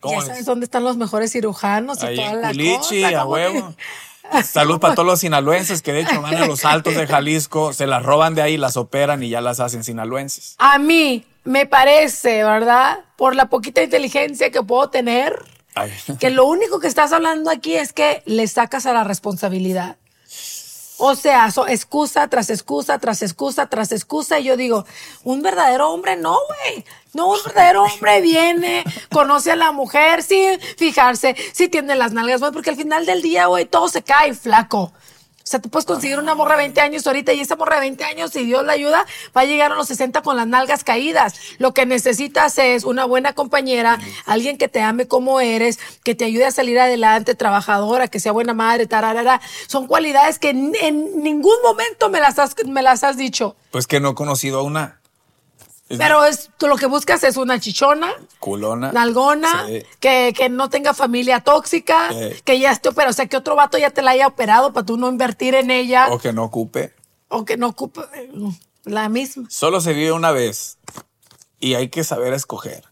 ¿Cómo 0.00 0.20
Ya 0.20 0.26
sabes 0.28 0.46
dónde 0.46 0.64
están 0.64 0.84
los 0.84 0.96
mejores 0.96 1.32
cirujanos 1.32 2.02
y 2.02 2.06
Ahí 2.06 2.16
toda 2.16 2.30
en 2.32 2.40
la 2.42 2.48
Culichi, 2.48 3.02
cosa, 3.02 3.08
a 3.08 3.22
¿cómo 3.22 3.32
huevo. 3.34 3.74
que- 3.76 3.84
Salud 4.44 4.78
para 4.78 4.94
todos 4.94 5.06
los 5.06 5.20
sinaloenses 5.20 5.82
que 5.82 5.92
de 5.92 6.02
hecho 6.02 6.22
van 6.22 6.36
a 6.36 6.46
los 6.46 6.64
altos 6.64 6.94
de 6.94 7.06
Jalisco, 7.08 7.72
se 7.72 7.86
las 7.88 8.02
roban 8.04 8.34
de 8.36 8.42
ahí, 8.42 8.56
las 8.56 8.76
operan 8.76 9.22
y 9.24 9.28
ya 9.28 9.40
las 9.40 9.58
hacen 9.58 9.82
sinaloenses. 9.82 10.54
A 10.58 10.78
mí 10.78 11.26
me 11.42 11.66
parece, 11.66 12.44
¿verdad? 12.44 13.00
Por 13.16 13.34
la 13.34 13.48
poquita 13.48 13.82
inteligencia 13.82 14.50
que 14.52 14.62
puedo 14.62 14.88
tener, 14.88 15.42
Ay. 15.74 15.92
que 16.18 16.30
lo 16.30 16.46
único 16.46 16.80
que 16.80 16.86
estás 16.88 17.12
hablando 17.12 17.50
aquí 17.50 17.74
es 17.76 17.92
que 17.92 18.22
le 18.26 18.46
sacas 18.48 18.86
a 18.86 18.92
la 18.92 19.04
responsabilidad. 19.04 19.96
O 21.02 21.14
sea, 21.16 21.50
so- 21.50 21.66
excusa 21.66 22.28
tras 22.28 22.50
excusa, 22.50 22.98
tras 22.98 23.22
excusa, 23.22 23.66
tras 23.68 23.90
excusa. 23.90 24.38
Y 24.38 24.44
yo 24.44 24.56
digo, 24.58 24.84
un 25.24 25.40
verdadero 25.42 25.90
hombre 25.90 26.16
no, 26.16 26.36
güey. 26.46 26.84
No, 27.14 27.28
un 27.30 27.38
verdadero 27.44 27.84
hombre 27.84 28.20
viene, 28.20 28.84
conoce 29.10 29.52
a 29.52 29.56
la 29.56 29.72
mujer 29.72 30.22
sin 30.22 30.60
fijarse 30.76 31.34
si 31.54 31.68
tiene 31.68 31.96
las 31.96 32.12
nalgas, 32.12 32.40
güey, 32.40 32.52
porque 32.52 32.68
al 32.70 32.76
final 32.76 33.06
del 33.06 33.22
día, 33.22 33.46
güey, 33.46 33.64
todo 33.64 33.88
se 33.88 34.02
cae 34.02 34.34
flaco. 34.34 34.92
Sea, 35.50 35.60
tú 35.60 35.68
puedes 35.68 35.84
conseguir 35.84 36.16
una 36.20 36.36
morra 36.36 36.52
de 36.52 36.58
20 36.58 36.80
años 36.80 37.04
ahorita 37.08 37.32
y 37.32 37.40
esa 37.40 37.56
morra 37.56 37.74
de 37.74 37.80
20 37.80 38.04
años, 38.04 38.30
si 38.30 38.44
Dios 38.44 38.64
la 38.64 38.74
ayuda, 38.74 39.04
va 39.36 39.40
a 39.40 39.44
llegar 39.46 39.72
a 39.72 39.74
los 39.74 39.88
60 39.88 40.22
con 40.22 40.36
las 40.36 40.46
nalgas 40.46 40.84
caídas. 40.84 41.34
Lo 41.58 41.74
que 41.74 41.86
necesitas 41.86 42.56
es 42.58 42.84
una 42.84 43.04
buena 43.04 43.32
compañera, 43.32 43.98
alguien 44.26 44.58
que 44.58 44.68
te 44.68 44.80
ame 44.80 45.08
como 45.08 45.40
eres, 45.40 45.80
que 46.04 46.14
te 46.14 46.24
ayude 46.24 46.46
a 46.46 46.52
salir 46.52 46.78
adelante, 46.78 47.34
trabajadora, 47.34 48.06
que 48.06 48.20
sea 48.20 48.30
buena 48.30 48.54
madre, 48.54 48.86
tararara. 48.86 49.40
Son 49.66 49.88
cualidades 49.88 50.38
que 50.38 50.50
en, 50.50 50.72
en 50.80 51.20
ningún 51.20 51.56
momento 51.64 52.10
me 52.10 52.20
las 52.20 52.38
has, 52.38 52.54
me 52.64 52.82
las 52.82 53.02
has 53.02 53.16
dicho. 53.16 53.56
Pues 53.72 53.88
que 53.88 53.98
no 53.98 54.10
he 54.10 54.14
conocido 54.14 54.60
a 54.60 54.62
una. 54.62 54.99
Pero 55.98 56.24
es, 56.24 56.50
tú 56.56 56.68
lo 56.68 56.76
que 56.76 56.86
buscas 56.86 57.24
es 57.24 57.36
una 57.36 57.58
chichona, 57.58 58.12
culona. 58.38 58.92
nalgona, 58.92 59.66
Sí. 59.66 59.82
que, 59.98 60.32
que 60.36 60.48
no 60.48 60.70
tenga 60.70 60.94
familia 60.94 61.40
tóxica, 61.40 62.10
que 62.44 62.60
ya 62.60 62.70
esté 62.70 62.90
operado, 62.90 63.10
o 63.10 63.14
sea, 63.14 63.26
que 63.26 63.36
otro 63.36 63.56
vato 63.56 63.76
ya 63.76 63.90
te 63.90 64.00
la 64.02 64.12
haya 64.12 64.28
operado 64.28 64.72
para 64.72 64.86
tú 64.86 64.96
no 64.96 65.08
invertir 65.08 65.54
en 65.56 65.70
ella. 65.70 66.08
O 66.10 66.18
que 66.18 66.32
no 66.32 66.44
ocupe. 66.44 66.94
o 67.28 67.44
que 67.44 67.56
no 67.56 67.68
ocupe 67.68 68.00
eh, 68.14 68.30
la 68.84 69.08
misma. 69.08 69.46
Solo 69.50 69.80
se 69.80 69.92
vive 69.92 70.12
una 70.12 70.30
vez 70.32 70.78
y 71.58 71.74
hay 71.74 71.88
que 71.88 72.04
saber 72.04 72.32
escoger. 72.34 72.84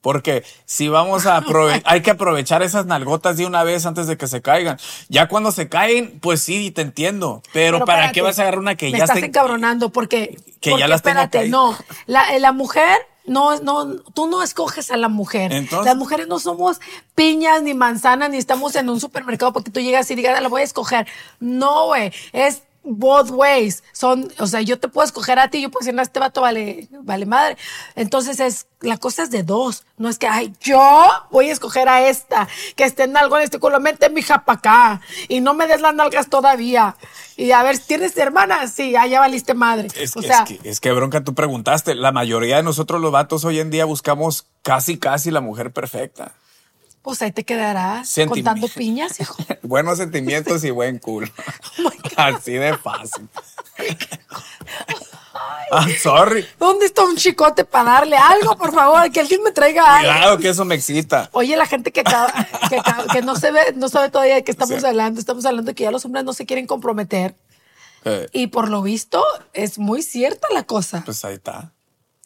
Porque 0.00 0.44
si 0.64 0.88
vamos 0.88 1.26
a 1.26 1.40
aprove- 1.42 1.82
hay 1.84 2.00
que 2.02 2.10
aprovechar 2.12 2.62
esas 2.62 2.86
nalgotas 2.86 3.36
de 3.36 3.46
una 3.46 3.64
vez 3.64 3.84
antes 3.86 4.06
de 4.06 4.16
que 4.16 4.26
se 4.26 4.40
caigan. 4.42 4.78
Ya 5.08 5.28
cuando 5.28 5.52
se 5.52 5.68
caen, 5.68 6.18
pues 6.20 6.40
sí, 6.42 6.70
te 6.70 6.82
entiendo. 6.82 7.42
Pero, 7.52 7.76
Pero 7.78 7.84
¿para 7.86 8.10
qué 8.12 8.22
vas 8.22 8.38
a 8.38 8.42
agarrar 8.42 8.60
una 8.60 8.76
que 8.76 8.90
me 8.90 8.98
ya 8.98 9.04
estás 9.04 9.18
encabronando 9.18 9.90
porque 9.90 10.36
que 10.60 10.70
porque, 10.70 10.80
ya 10.80 10.88
las 10.88 10.96
espérate, 10.98 11.48
no, 11.48 11.76
la, 12.06 12.34
eh, 12.34 12.40
la 12.40 12.52
mujer 12.52 12.96
no 13.26 13.60
no 13.60 13.96
tú 14.14 14.26
no 14.26 14.42
escoges 14.42 14.90
a 14.90 14.96
la 14.96 15.08
mujer. 15.08 15.52
Entonces- 15.52 15.84
Las 15.86 15.96
mujeres 15.96 16.26
no 16.28 16.38
somos 16.38 16.80
piñas 17.14 17.62
ni 17.62 17.74
manzanas 17.74 18.30
ni 18.30 18.38
estamos 18.38 18.74
en 18.76 18.88
un 18.88 19.00
supermercado 19.00 19.52
porque 19.52 19.70
tú 19.70 19.80
llegas 19.80 20.10
y 20.10 20.14
digas, 20.14 20.40
la 20.40 20.48
voy 20.48 20.62
a 20.62 20.64
escoger. 20.64 21.06
No, 21.38 21.86
güey, 21.86 22.12
es 22.32 22.62
both 22.98 23.30
ways. 23.30 23.82
Son, 23.92 24.30
o 24.38 24.46
sea, 24.46 24.60
yo 24.60 24.78
te 24.78 24.88
puedo 24.88 25.04
escoger 25.06 25.38
a 25.38 25.48
ti, 25.48 25.60
yo 25.62 25.70
puedo 25.70 25.80
decir, 25.84 25.94
no, 25.94 26.02
este 26.02 26.20
vato 26.20 26.40
vale, 26.40 26.88
vale 27.02 27.26
madre. 27.26 27.56
Entonces 27.94 28.40
es, 28.40 28.66
la 28.80 28.96
cosa 28.96 29.22
es 29.22 29.30
de 29.30 29.42
dos. 29.42 29.84
No 29.96 30.08
es 30.08 30.18
que, 30.18 30.26
ay, 30.26 30.52
yo 30.60 31.06
voy 31.30 31.48
a 31.50 31.52
escoger 31.52 31.88
a 31.88 32.08
esta, 32.08 32.48
que 32.76 32.84
esté 32.84 33.04
en 33.04 33.16
algo 33.16 33.36
en 33.36 33.44
este 33.44 33.58
culo, 33.58 33.80
mete 33.80 34.08
mi 34.10 34.22
japa 34.22 34.54
acá 34.54 35.00
y 35.28 35.40
no 35.40 35.54
me 35.54 35.66
des 35.66 35.80
las 35.80 35.94
nalgas 35.94 36.28
todavía. 36.28 36.96
Y 37.36 37.52
a 37.52 37.62
ver, 37.62 37.78
¿tienes 37.78 38.16
hermana? 38.16 38.66
Sí, 38.68 38.94
ah, 38.96 39.06
ya 39.06 39.20
valiste 39.20 39.54
madre. 39.54 39.88
Es, 39.96 40.16
o 40.16 40.20
que- 40.20 40.26
sea, 40.26 40.44
es 40.48 40.58
que, 40.60 40.68
es 40.68 40.80
que, 40.80 40.92
bronca, 40.92 41.22
tú 41.24 41.34
preguntaste. 41.34 41.94
La 41.94 42.12
mayoría 42.12 42.56
de 42.56 42.62
nosotros 42.62 43.00
los 43.00 43.12
vatos 43.12 43.44
hoy 43.44 43.60
en 43.60 43.70
día 43.70 43.84
buscamos 43.84 44.46
casi, 44.62 44.98
casi 44.98 45.30
la 45.30 45.40
mujer 45.40 45.72
perfecta. 45.72 46.32
Pues 47.02 47.22
ahí 47.22 47.32
te 47.32 47.44
quedarás 47.44 48.08
contando 48.28 48.68
piñas, 48.68 49.20
hijo. 49.20 49.36
Buenos 49.62 49.98
sentimientos 49.98 50.62
y 50.64 50.70
buen 50.70 50.98
culo. 50.98 51.28
Oh. 51.82 52.22
Así 52.22 52.52
de 52.52 52.76
fácil. 52.76 53.26
Ah, 55.72 55.86
sorry. 56.02 56.46
¿Dónde 56.58 56.84
está 56.86 57.04
un 57.04 57.16
chicote 57.16 57.64
para 57.64 57.92
darle 57.92 58.16
algo, 58.16 58.56
por 58.58 58.74
favor? 58.74 59.10
Que 59.10 59.20
alguien 59.20 59.42
me 59.42 59.52
traiga 59.52 59.96
algo. 59.98 60.12
Cuidado 60.12 60.38
que 60.38 60.48
eso 60.50 60.64
me 60.64 60.74
excita. 60.74 61.30
Oye, 61.32 61.56
la 61.56 61.64
gente 61.66 61.92
que, 61.92 62.00
acaba- 62.00 62.32
que, 62.68 62.76
acaba- 62.76 63.06
que 63.06 63.22
no 63.22 63.36
se 63.36 63.52
ve, 63.52 63.72
no 63.76 63.88
sabe 63.88 64.10
todavía 64.10 64.34
de 64.34 64.44
qué 64.44 64.50
estamos 64.50 64.82
hablando. 64.84 65.20
Estamos 65.20 65.46
hablando 65.46 65.70
de 65.70 65.74
que 65.74 65.84
ya 65.84 65.90
los 65.90 66.04
hombres 66.04 66.24
no 66.24 66.32
se 66.34 66.44
quieren 66.44 66.66
comprometer. 66.66 67.36
Eh, 68.04 68.28
Y 68.32 68.48
por 68.48 68.68
lo 68.68 68.82
visto, 68.82 69.22
es 69.52 69.78
muy 69.78 70.02
cierta 70.02 70.48
la 70.52 70.64
cosa. 70.64 71.02
pues 71.04 71.24
ahí 71.24 71.34
está. 71.34 71.72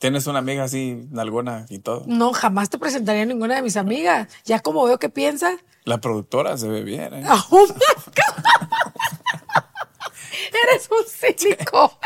Tienes 0.05 0.27
una 0.27 0.41
amiga 0.41 0.65
así, 0.65 1.09
nalgona 1.13 1.65
y 1.71 1.79
todo. 1.79 2.03
No, 2.07 2.35
jamás 2.35 2.69
te 2.69 2.77
presentaría 2.77 3.23
a 3.23 3.25
ninguna 3.25 3.55
de 3.55 3.63
mis 3.63 3.79
amigas. 3.79 4.29
Ya 4.45 4.61
como 4.61 4.85
veo 4.85 4.99
que 4.99 5.09
piensas. 5.09 5.55
La 5.85 6.03
productora 6.03 6.59
se 6.59 6.69
ve 6.69 6.83
bien, 6.83 7.15
¿eh? 7.15 7.25
Oh 7.27 7.67
my 7.67 7.73
God. 7.73 8.45
Eres 10.69 10.91
un 10.91 11.07
cínico. 11.09 11.99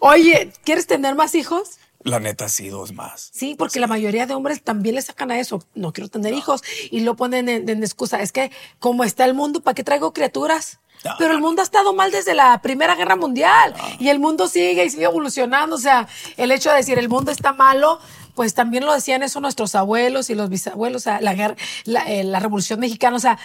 Oye, 0.00 0.54
¿quieres 0.64 0.86
tener 0.86 1.16
más 1.16 1.34
hijos? 1.34 1.78
La 2.04 2.20
neta, 2.20 2.48
sí, 2.48 2.68
dos 2.68 2.92
más. 2.92 3.30
Sí, 3.32 3.56
porque 3.58 3.80
la 3.80 3.88
mayoría 3.88 4.26
de 4.26 4.34
hombres 4.34 4.62
también 4.62 4.94
le 4.94 5.02
sacan 5.02 5.30
a 5.30 5.40
eso. 5.40 5.64
No 5.74 5.92
quiero 5.92 6.08
tener 6.08 6.32
hijos 6.32 6.62
y 6.90 7.00
lo 7.00 7.16
ponen 7.16 7.48
en, 7.48 7.68
en 7.68 7.82
excusa. 7.82 8.22
Es 8.22 8.30
que 8.30 8.52
como 8.78 9.02
está 9.04 9.24
el 9.24 9.34
mundo, 9.34 9.60
¿para 9.60 9.74
qué 9.74 9.82
traigo 9.82 10.12
criaturas? 10.12 10.78
No. 11.04 11.12
Pero 11.18 11.32
el 11.34 11.40
mundo 11.40 11.62
ha 11.62 11.64
estado 11.64 11.92
mal 11.94 12.10
desde 12.10 12.34
la 12.34 12.60
Primera 12.60 12.94
Guerra 12.94 13.16
Mundial 13.16 13.74
y 13.98 14.08
el 14.08 14.18
mundo 14.18 14.48
sigue 14.48 14.84
y 14.84 14.90
sigue 14.90 15.04
evolucionando. 15.04 15.76
O 15.76 15.78
sea, 15.78 16.08
el 16.36 16.50
hecho 16.52 16.70
de 16.70 16.76
decir 16.76 16.98
el 16.98 17.08
mundo 17.08 17.30
está 17.30 17.52
malo, 17.52 18.00
pues 18.34 18.54
también 18.54 18.84
lo 18.84 18.92
decían 18.92 19.22
eso 19.22 19.40
nuestros 19.40 19.74
abuelos 19.74 20.30
y 20.30 20.34
los 20.34 20.48
bisabuelos. 20.48 21.02
O 21.02 21.04
sea, 21.04 21.20
la, 21.20 21.34
guerra, 21.34 21.56
la, 21.84 22.02
eh, 22.10 22.24
la 22.24 22.40
Revolución 22.40 22.80
Mexicana. 22.80 23.16
O 23.16 23.20
sea, 23.20 23.38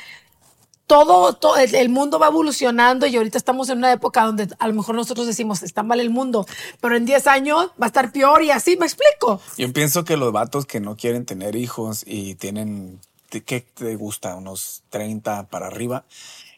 todo, 0.88 1.34
todo 1.34 1.56
el, 1.58 1.74
el 1.76 1.90
mundo 1.90 2.20
va 2.20 2.28
evolucionando 2.28 3.08
y 3.08 3.16
ahorita 3.16 3.38
estamos 3.38 3.70
en 3.70 3.78
una 3.80 3.92
época 3.92 4.24
donde 4.24 4.48
a 4.60 4.68
lo 4.68 4.74
mejor 4.74 4.96
nosotros 4.96 5.26
decimos 5.28 5.64
está 5.64 5.82
mal 5.84 6.00
el 6.00 6.10
mundo, 6.10 6.46
pero 6.82 6.96
en 6.96 7.06
10 7.06 7.26
años 7.28 7.68
va 7.82 7.86
a 7.86 7.88
estar 7.88 8.12
peor 8.12 8.44
y 8.44 8.52
así, 8.52 8.78
¿me 8.78 8.86
explico? 8.86 9.42
Yo 9.58 9.72
pienso 9.72 10.04
que 10.04 10.18
los 10.18 10.32
vatos 10.32 10.66
que 10.66 10.80
no 10.80 10.96
quieren 10.96 11.26
tener 11.26 11.56
hijos 11.56 12.04
y 12.06 12.36
tienen, 12.36 13.00
¿qué 13.30 13.62
te 13.74 13.96
gusta? 13.96 14.36
Unos 14.36 14.84
30 14.90 15.48
para 15.48 15.68
arriba, 15.68 16.04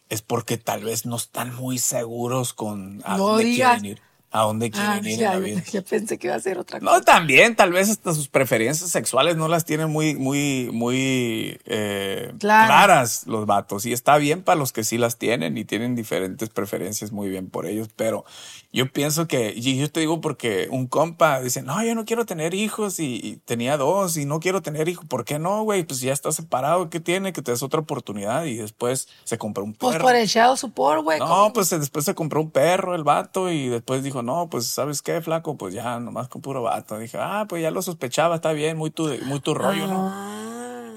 es 0.09 0.21
porque 0.21 0.57
tal 0.57 0.83
vez 0.83 1.05
no 1.05 1.15
están 1.15 1.53
muy 1.55 1.77
seguros 1.77 2.53
con 2.53 3.01
a 3.05 3.17
No 3.17 3.27
dónde 3.27 3.43
digas. 3.45 3.79
quieren 3.81 3.97
ir. 3.97 4.01
A 4.37 4.41
dónde 4.41 4.69
quieren 4.69 4.89
Ah, 4.91 4.99
ir 5.01 5.07
en 5.13 5.19
ya, 5.19 5.33
la 5.33 5.39
vida. 5.39 5.63
ya 5.71 5.81
pensé 5.81 6.17
que 6.17 6.27
iba 6.27 6.35
a 6.35 6.39
ser 6.39 6.57
otra 6.57 6.79
cosa. 6.79 6.91
No, 6.91 7.01
también, 7.01 7.55
tal 7.55 7.71
vez 7.71 7.89
hasta 7.89 8.13
sus 8.13 8.27
preferencias 8.27 8.89
sexuales 8.89 9.37
no 9.37 9.47
las 9.47 9.63
tienen 9.65 9.89
muy, 9.89 10.15
muy, 10.15 10.69
muy 10.73 11.59
eh, 11.65 12.33
Claro. 12.39 12.67
claras 12.67 13.25
los 13.27 13.45
vatos. 13.45 13.85
Y 13.85 13.93
está 13.93 14.17
bien 14.17 14.43
para 14.43 14.57
los 14.59 14.73
que 14.73 14.83
sí 14.83 14.97
las 14.97 15.17
tienen 15.17 15.57
y 15.57 15.63
tienen 15.65 15.95
diferentes 15.95 16.49
preferencias, 16.49 17.11
muy 17.11 17.29
bien 17.29 17.49
por 17.49 17.65
ellos. 17.65 17.87
Pero 17.95 18.25
yo 18.73 18.91
pienso 18.91 19.27
que, 19.27 19.53
y 19.55 19.77
yo 19.77 19.89
te 19.89 20.01
digo 20.01 20.19
porque 20.19 20.67
un 20.69 20.87
compa 20.87 21.39
dice, 21.41 21.61
no, 21.61 21.81
yo 21.83 21.95
no 21.95 22.03
quiero 22.05 22.25
tener 22.25 22.53
hijos 22.53 22.99
y, 22.99 23.19
y 23.23 23.37
tenía 23.45 23.77
dos 23.77 24.17
y 24.17 24.25
no 24.25 24.39
quiero 24.39 24.61
tener 24.61 24.89
hijos. 24.89 25.05
¿Por 25.05 25.23
qué 25.23 25.39
no, 25.39 25.63
güey? 25.63 25.83
Pues 25.83 26.01
ya 26.01 26.11
está 26.11 26.31
separado, 26.33 26.89
¿qué 26.89 26.99
tiene? 26.99 27.31
Que 27.31 27.41
te 27.41 27.51
des 27.51 27.63
otra 27.63 27.79
oportunidad 27.79 28.43
y 28.45 28.55
después 28.57 29.07
se 29.23 29.37
compró 29.37 29.63
un 29.63 29.73
perro. 29.73 29.91
Pues 29.91 30.01
por 30.01 30.15
el 30.15 30.27
shadow 30.27 30.57
support, 30.57 31.03
güey. 31.03 31.19
No, 31.19 31.27
¿cómo? 31.27 31.53
pues 31.53 31.69
después 31.69 32.03
se 32.03 32.13
compró 32.15 32.41
un 32.41 32.51
perro 32.51 32.95
el 32.95 33.03
vato 33.05 33.49
y 33.49 33.69
después 33.69 34.03
dijo, 34.03 34.23
no, 34.25 34.49
pues 34.49 34.65
¿sabes 34.65 35.01
qué, 35.01 35.21
flaco? 35.21 35.55
Pues 35.55 35.73
ya, 35.73 35.99
nomás 35.99 36.27
con 36.27 36.41
puro 36.41 36.63
vato. 36.63 36.97
Dije, 36.97 37.17
ah, 37.19 37.45
pues 37.47 37.61
ya 37.61 37.71
lo 37.71 37.81
sospechaba, 37.81 38.35
está 38.35 38.51
bien, 38.51 38.77
muy 38.77 38.91
tu, 38.91 39.07
muy 39.25 39.39
tu 39.39 39.53
rollo, 39.53 39.87
¿no? 39.87 40.09
Ah. 40.11 40.45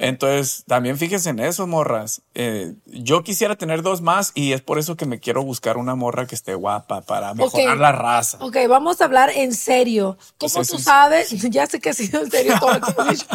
Entonces, 0.01 0.65
también 0.67 0.97
fíjense 0.97 1.31
en 1.31 1.41
eso, 1.41 1.67
morras. 1.67 2.23
Eh, 2.35 2.75
yo 2.87 3.23
quisiera 3.25 3.57
tener 3.57 3.83
dos 3.83 4.01
más 4.01 4.33
y 4.35 4.53
es 4.53 4.63
por 4.63 4.79
eso 4.79 4.97
que 4.97 5.07
me 5.07 5.19
quiero 5.19 5.43
buscar 5.43 5.77
una 5.77 5.95
morra 5.95 6.27
que 6.27 6.35
esté 6.35 6.55
guapa 6.55 7.03
para 7.03 7.35
mejorar 7.35 7.79
la 7.79 7.93
raza. 7.93 8.39
Ok, 8.41 8.57
vamos 8.69 9.01
a 9.01 9.05
hablar 9.05 9.31
en 9.35 9.53
serio. 9.53 10.17
¿Cómo 10.39 10.55
Pues 10.55 10.69
tú 10.69 10.79
sabes? 10.79 11.31
Ya 11.51 11.67
sé 11.67 11.81
que 11.81 11.91
ha 11.91 11.95
sido 11.95 12.21
en 12.21 12.31
serio 12.31 12.55
todo 12.61 12.75
lo 12.75 12.81
que 12.81 13.11
dicho. 13.11 13.27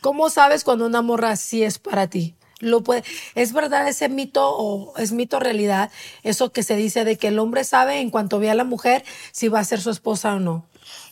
¿Cómo 0.00 0.30
sabes 0.30 0.62
cuando 0.62 0.86
una 0.86 1.02
morra 1.02 1.36
sí 1.36 1.62
es 1.64 1.78
para 1.78 2.06
ti? 2.06 2.34
Lo 2.62 2.82
puede, 2.82 3.02
¿Es 3.34 3.52
verdad 3.52 3.88
ese 3.88 4.08
mito 4.08 4.48
o 4.56 4.96
es 4.96 5.10
mito 5.10 5.40
realidad? 5.40 5.90
Eso 6.22 6.52
que 6.52 6.62
se 6.62 6.76
dice 6.76 7.04
de 7.04 7.18
que 7.18 7.26
el 7.28 7.40
hombre 7.40 7.64
sabe 7.64 7.98
en 8.00 8.10
cuanto 8.10 8.38
ve 8.38 8.50
a 8.50 8.54
la 8.54 8.62
mujer 8.62 9.04
si 9.32 9.48
va 9.48 9.58
a 9.58 9.64
ser 9.64 9.80
su 9.80 9.90
esposa 9.90 10.34
o 10.34 10.38
no. 10.38 10.64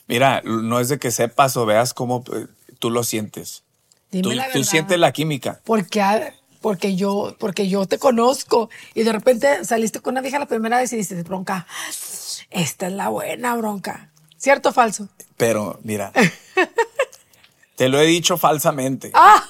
Mira, 0.07 0.43
no 0.45 0.79
es 0.79 0.89
de 0.89 1.01
que 1.01 1.11
sepas 1.11 1.57
o 1.57 1.67
veas 1.67 1.93
cómo 1.93 2.23
eh, 2.33 2.47
tú 2.79 2.91
lo 2.91 3.03
sientes. 3.03 3.65
Dime 4.13 4.23
Tú, 4.23 4.31
la 4.31 4.45
tú 4.47 4.59
verdad. 4.61 4.71
sientes 4.71 4.99
la 4.99 5.13
química. 5.13 5.61
Porque, 5.65 6.01
ah, 6.01 6.33
porque, 6.61 6.95
yo, 6.95 7.35
porque 7.41 7.69
yo 7.69 7.85
te 7.87 7.99
conozco 7.99 8.71
y 8.95 9.03
de 9.03 9.13
repente 9.13 9.65
saliste 9.65 9.99
con 10.01 10.15
una 10.15 10.21
vieja 10.21 10.39
la 10.39 10.47
primera 10.47 10.79
vez 10.79 10.93
y 10.93 10.97
dices, 10.97 11.25
bronca, 11.25 11.67
esta 12.51 12.87
es 12.87 12.93
la 12.93 13.09
buena 13.09 13.57
bronca. 13.57 14.11
¿Cierto 14.37 14.69
o 14.69 14.73
falso? 14.73 15.09
Pero 15.37 15.81
mira, 15.83 16.13
te 17.77 17.89
lo 17.89 18.01
he 18.01 18.07
dicho 18.07 18.37
falsamente. 18.37 19.11
¡Ah! 19.15 19.45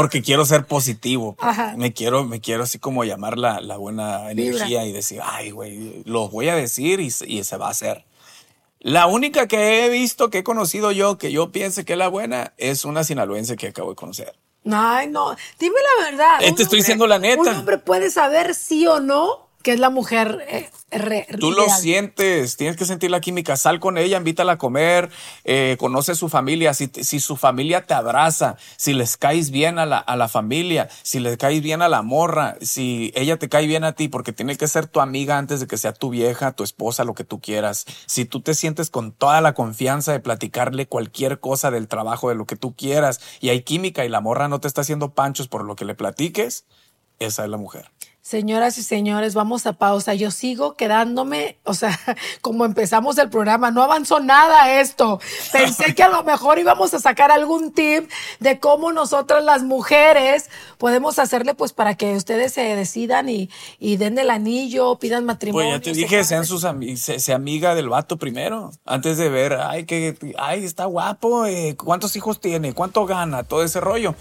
Porque 0.00 0.22
quiero 0.22 0.44
ser 0.46 0.64
positivo. 0.66 1.36
Ajá. 1.40 1.74
Me 1.76 1.92
quiero, 1.92 2.24
me 2.24 2.40
quiero 2.40 2.62
así 2.64 2.78
como 2.78 3.04
llamar 3.04 3.38
la, 3.38 3.60
la 3.60 3.76
buena 3.76 4.30
energía 4.30 4.84
y 4.86 4.92
decir, 4.92 5.20
ay, 5.22 5.50
güey, 5.50 6.02
lo 6.04 6.28
voy 6.28 6.48
a 6.48 6.54
decir 6.54 7.00
y, 7.00 7.10
se- 7.10 7.28
y 7.28 7.42
se 7.44 7.56
va 7.56 7.68
a 7.68 7.70
hacer. 7.70 8.04
La 8.80 9.06
única 9.08 9.48
que 9.48 9.84
he 9.84 9.88
visto, 9.88 10.30
que 10.30 10.38
he 10.38 10.44
conocido 10.44 10.92
yo, 10.92 11.18
que 11.18 11.32
yo 11.32 11.50
piense 11.50 11.84
que 11.84 11.94
es 11.94 11.98
la 11.98 12.08
buena, 12.08 12.52
es 12.58 12.84
una 12.84 13.02
sinaloense 13.02 13.56
que 13.56 13.68
acabo 13.68 13.90
de 13.90 13.96
conocer. 13.96 14.34
Ay, 14.70 15.08
no. 15.08 15.34
Dime 15.58 15.76
la 15.98 16.10
verdad. 16.10 16.42
Eh, 16.42 16.52
te 16.54 16.62
estoy 16.62 16.78
diciendo 16.80 17.06
la 17.06 17.18
neta. 17.18 17.40
Un 17.40 17.48
hombre 17.48 17.78
puede 17.78 18.10
saber 18.10 18.54
sí 18.54 18.86
o 18.86 19.00
no 19.00 19.47
que 19.68 19.74
es 19.74 19.80
la 19.80 19.90
mujer. 19.90 20.46
eh, 20.48 20.70
re- 20.90 21.26
Tú 21.38 21.50
lo 21.50 21.68
sientes, 21.68 22.56
tienes 22.56 22.78
que 22.78 22.86
sentir 22.86 23.10
la 23.10 23.20
química. 23.20 23.54
Sal 23.58 23.80
con 23.80 23.98
ella, 23.98 24.16
invítala 24.16 24.52
a 24.52 24.56
comer, 24.56 25.10
eh, 25.44 25.76
conoce 25.78 26.14
su 26.14 26.30
familia. 26.30 26.72
Si, 26.72 26.90
si 27.02 27.20
su 27.20 27.36
familia 27.36 27.84
te 27.84 27.92
abraza, 27.92 28.56
si 28.78 28.94
les 28.94 29.18
caes 29.18 29.50
bien 29.50 29.78
a 29.78 29.84
la, 29.84 29.98
a 29.98 30.16
la 30.16 30.28
familia, 30.28 30.88
si 31.02 31.20
les 31.20 31.36
caes 31.36 31.60
bien 31.60 31.82
a 31.82 31.88
la 31.90 32.00
morra, 32.00 32.56
si 32.62 33.12
ella 33.14 33.36
te 33.38 33.50
cae 33.50 33.66
bien 33.66 33.84
a 33.84 33.92
ti, 33.92 34.08
porque 34.08 34.32
tiene 34.32 34.56
que 34.56 34.66
ser 34.68 34.86
tu 34.86 35.02
amiga 35.02 35.36
antes 35.36 35.60
de 35.60 35.66
que 35.66 35.76
sea 35.76 35.92
tu 35.92 36.08
vieja, 36.08 36.52
tu 36.52 36.64
esposa, 36.64 37.04
lo 37.04 37.12
que 37.12 37.24
tú 37.24 37.38
quieras. 37.38 37.84
Si 38.06 38.24
tú 38.24 38.40
te 38.40 38.54
sientes 38.54 38.88
con 38.88 39.12
toda 39.12 39.42
la 39.42 39.52
confianza 39.52 40.12
de 40.12 40.20
platicarle 40.20 40.86
cualquier 40.86 41.40
cosa 41.40 41.70
del 41.70 41.88
trabajo, 41.88 42.30
de 42.30 42.36
lo 42.36 42.46
que 42.46 42.56
tú 42.56 42.74
quieras, 42.74 43.20
y 43.42 43.50
hay 43.50 43.60
química 43.64 44.06
y 44.06 44.08
la 44.08 44.22
morra 44.22 44.48
no 44.48 44.60
te 44.60 44.66
está 44.68 44.80
haciendo 44.80 45.10
panchos 45.12 45.46
por 45.46 45.62
lo 45.66 45.76
que 45.76 45.84
le 45.84 45.94
platiques, 45.94 46.64
esa 47.18 47.44
es 47.44 47.50
la 47.50 47.58
mujer. 47.58 47.90
Señoras 48.32 48.76
y 48.76 48.82
señores, 48.82 49.32
vamos 49.32 49.64
a 49.66 49.72
pausa. 49.72 50.12
Yo 50.12 50.30
sigo 50.30 50.74
quedándome, 50.74 51.56
o 51.64 51.72
sea, 51.72 51.98
como 52.42 52.66
empezamos 52.66 53.16
el 53.16 53.30
programa, 53.30 53.70
no 53.70 53.82
avanzó 53.82 54.20
nada 54.20 54.78
esto. 54.82 55.18
Pensé 55.50 55.94
que 55.94 56.02
a 56.02 56.10
lo 56.10 56.22
mejor 56.24 56.58
íbamos 56.58 56.92
a 56.92 56.98
sacar 56.98 57.30
algún 57.30 57.72
tip 57.72 58.10
de 58.38 58.60
cómo 58.60 58.92
nosotras 58.92 59.42
las 59.42 59.62
mujeres 59.62 60.50
podemos 60.76 61.18
hacerle 61.18 61.54
pues 61.54 61.72
para 61.72 61.94
que 61.94 62.16
ustedes 62.16 62.52
se 62.52 62.76
decidan 62.76 63.30
y, 63.30 63.48
y 63.78 63.96
den 63.96 64.18
el 64.18 64.28
anillo, 64.28 64.98
pidan 64.98 65.24
matrimonio. 65.24 65.70
Pues 65.70 65.86
ya 65.86 65.92
te 65.92 65.96
dije, 65.96 66.22
sean 66.22 66.44
sus 66.44 66.64
ami- 66.64 66.96
se, 66.96 67.20
se 67.20 67.32
amiga 67.32 67.74
del 67.74 67.88
vato 67.88 68.18
primero, 68.18 68.72
antes 68.84 69.16
de 69.16 69.30
ver, 69.30 69.54
ay, 69.54 69.86
que, 69.86 70.34
ay, 70.36 70.66
está 70.66 70.84
guapo, 70.84 71.46
eh, 71.46 71.76
cuántos 71.82 72.14
hijos 72.14 72.42
tiene, 72.42 72.74
cuánto 72.74 73.06
gana, 73.06 73.42
todo 73.44 73.62
ese 73.64 73.80
rollo. 73.80 74.14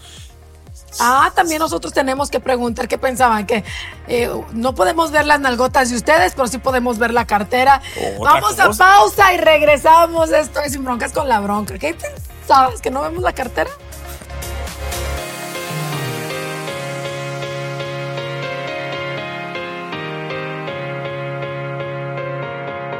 Ah, 0.99 1.31
también 1.35 1.59
nosotros 1.59 1.93
tenemos 1.93 2.29
que 2.29 2.39
preguntar 2.39 2.87
qué 2.87 2.97
pensaban, 2.97 3.45
que 3.45 3.63
eh, 4.07 4.29
no 4.53 4.73
podemos 4.73 5.11
ver 5.11 5.25
las 5.25 5.39
nalgotas 5.39 5.89
de 5.89 5.95
ustedes, 5.95 6.33
pero 6.35 6.47
sí 6.47 6.57
podemos 6.57 6.97
ver 6.97 7.13
la 7.13 7.25
cartera. 7.25 7.81
Otra 8.17 8.33
Vamos 8.33 8.59
a 8.59 8.71
pausa 8.71 9.33
y 9.33 9.37
regresamos. 9.37 10.31
Esto 10.31 10.59
es 10.61 10.73
sin 10.73 10.83
broncas 10.83 11.13
con 11.13 11.27
la 11.27 11.39
bronca. 11.39 11.77
¿Qué 11.77 11.95
pensabas? 11.95 12.81
¿Que 12.81 12.91
no 12.91 13.01
vemos 13.01 13.21
la 13.23 13.33
cartera? 13.33 13.69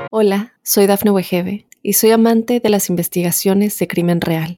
Hola, 0.10 0.54
soy 0.64 0.88
Dafne 0.88 1.12
Wegebe 1.12 1.68
y 1.84 1.94
soy 1.94 2.12
amante 2.12 2.60
de 2.60 2.70
las 2.70 2.90
investigaciones 2.90 3.78
de 3.78 3.88
crimen 3.88 4.22
real. 4.22 4.58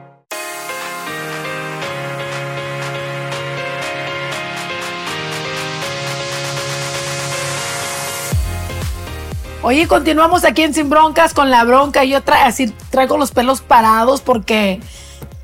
Oye, 9.63 9.87
continuamos 9.87 10.43
aquí 10.43 10.63
en 10.63 10.73
Sin 10.73 10.89
Broncas 10.89 11.35
con 11.35 11.51
la 11.51 11.63
bronca. 11.63 12.03
Yo 12.03 12.23
tra 12.23 12.47
así 12.47 12.73
traigo 12.89 13.15
los 13.17 13.29
pelos 13.29 13.61
parados 13.61 14.21
porque 14.21 14.79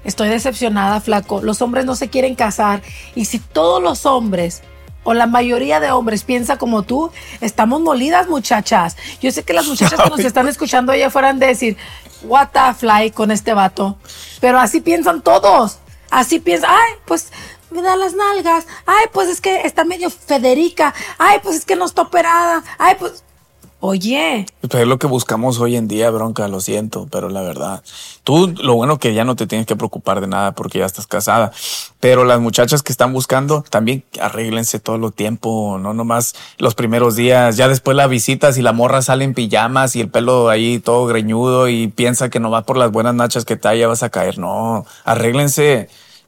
estoy 0.06 0.30
decepcionada, 0.30 0.99
flaco. 1.01 1.43
Los 1.43 1.62
hombres 1.62 1.86
no 1.86 1.95
se 1.95 2.10
quieren 2.10 2.34
casar. 2.34 2.82
Y 3.13 3.25
si 3.25 3.38
todos 3.38 3.82
los 3.82 4.08
hombres 4.08 4.63
o 5.03 5.13
la 5.13 5.27
mayoría 5.27 5.80
de 5.80 5.91
hombres 5.91 6.23
piensa 6.23 6.58
como 6.58 6.82
tú, 6.82 7.12
estamos 7.41 7.80
molidas, 7.82 8.27
muchachas. 8.27 8.97
Yo 9.21 9.32
sé 9.32 9.43
que 9.43 9.53
las 9.53 9.67
muchachas 9.67 10.01
que 10.01 10.10
nos 10.10 10.19
están 10.21 10.47
escuchando 10.47 10.91
allá 10.91 11.08
afuera 11.08 11.30
han 11.30 11.38
de 11.38 11.45
decir, 11.45 11.77
what 12.23 12.47
the 12.53 12.73
fly 12.73 13.12
con 13.12 13.30
este 13.30 13.53
vato. 13.53 13.99
Pero 14.41 14.58
así 14.58 14.82
piensan 14.82 15.21
todos. 15.21 15.77
Así 16.10 16.39
piensan, 16.39 16.71
ay, 16.73 16.93
pues 17.06 17.32
me 17.69 17.84
da 17.84 17.95
las 17.95 18.15
nalgas. 18.15 18.65
Ay, 18.88 19.06
pues 19.13 19.30
es 19.30 19.41
que 19.41 19.62
está 19.62 19.86
medio 19.86 20.10
Federica. 20.10 20.95
Ay, 21.19 21.38
pues 21.43 21.58
es 21.58 21.65
que 21.65 21.75
no 21.75 21.86
está 21.86 22.01
operada. 22.01 22.63
Ay, 22.80 22.95
pues... 22.97 23.23
Oye, 23.80 24.48
Pero 24.62 24.80
es 24.80 24.88
lo 24.88 24.98
que 24.98 25.06
buscamos 25.06 25.60
hoy 25.60 25.76
en 25.76 25.88
día, 25.88 26.10
bronca, 26.10 26.48
lo 26.48 26.60
siento, 26.62 27.08
pero 27.12 27.30
la 27.30 27.44
verdad. 27.44 27.84
Tú, 28.24 28.52
lo 28.60 28.74
bueno 28.74 28.98
que 28.98 29.13
ya 29.13 29.24
no 29.24 29.36
te 29.36 29.46
tienes 29.46 29.68
que 29.68 29.76
preocupar 29.76 30.20
de 30.20 30.26
nada 30.26 30.54
porque 30.54 30.80
ya 30.80 30.86
estás 30.88 31.06
casada. 31.06 31.52
Pero 32.00 32.26
las 32.26 32.40
muchachas 32.40 32.82
que 32.82 32.92
están 32.92 33.13
buscando, 33.13 33.63
también 33.70 34.04
arréglense 34.20 34.80
todo 34.80 34.96
el 35.06 35.13
tiempo, 35.13 35.78
no 35.80 35.94
nomás 35.94 36.34
los 36.58 36.74
primeros 36.74 37.16
días. 37.16 37.56
Ya 37.56 37.68
después 37.68 37.96
la 37.96 38.08
visitas 38.08 38.58
y 38.58 38.63
la 38.63 38.74
morra 38.74 39.04
sale 39.04 39.26
en 39.26 39.36
pijamas 39.36 39.96
y 39.96 40.02
el 40.02 40.10
pelo 40.10 40.50
ahí 40.50 40.80
todo 40.80 41.06
greñudo 41.06 41.68
y 41.70 41.88
piensa 41.88 42.32
que 42.32 42.40
no 42.40 42.50
va 42.50 42.63
por 42.63 42.78
las 42.78 42.92
buenas 42.92 43.13
nachas 43.13 43.46
que 43.46 43.58
te 43.58 43.78
ya 43.78 43.88
vas 43.88 44.02
a 44.02 44.10
caer. 44.10 44.40
No, 44.40 44.88
arréglense. 45.06 45.88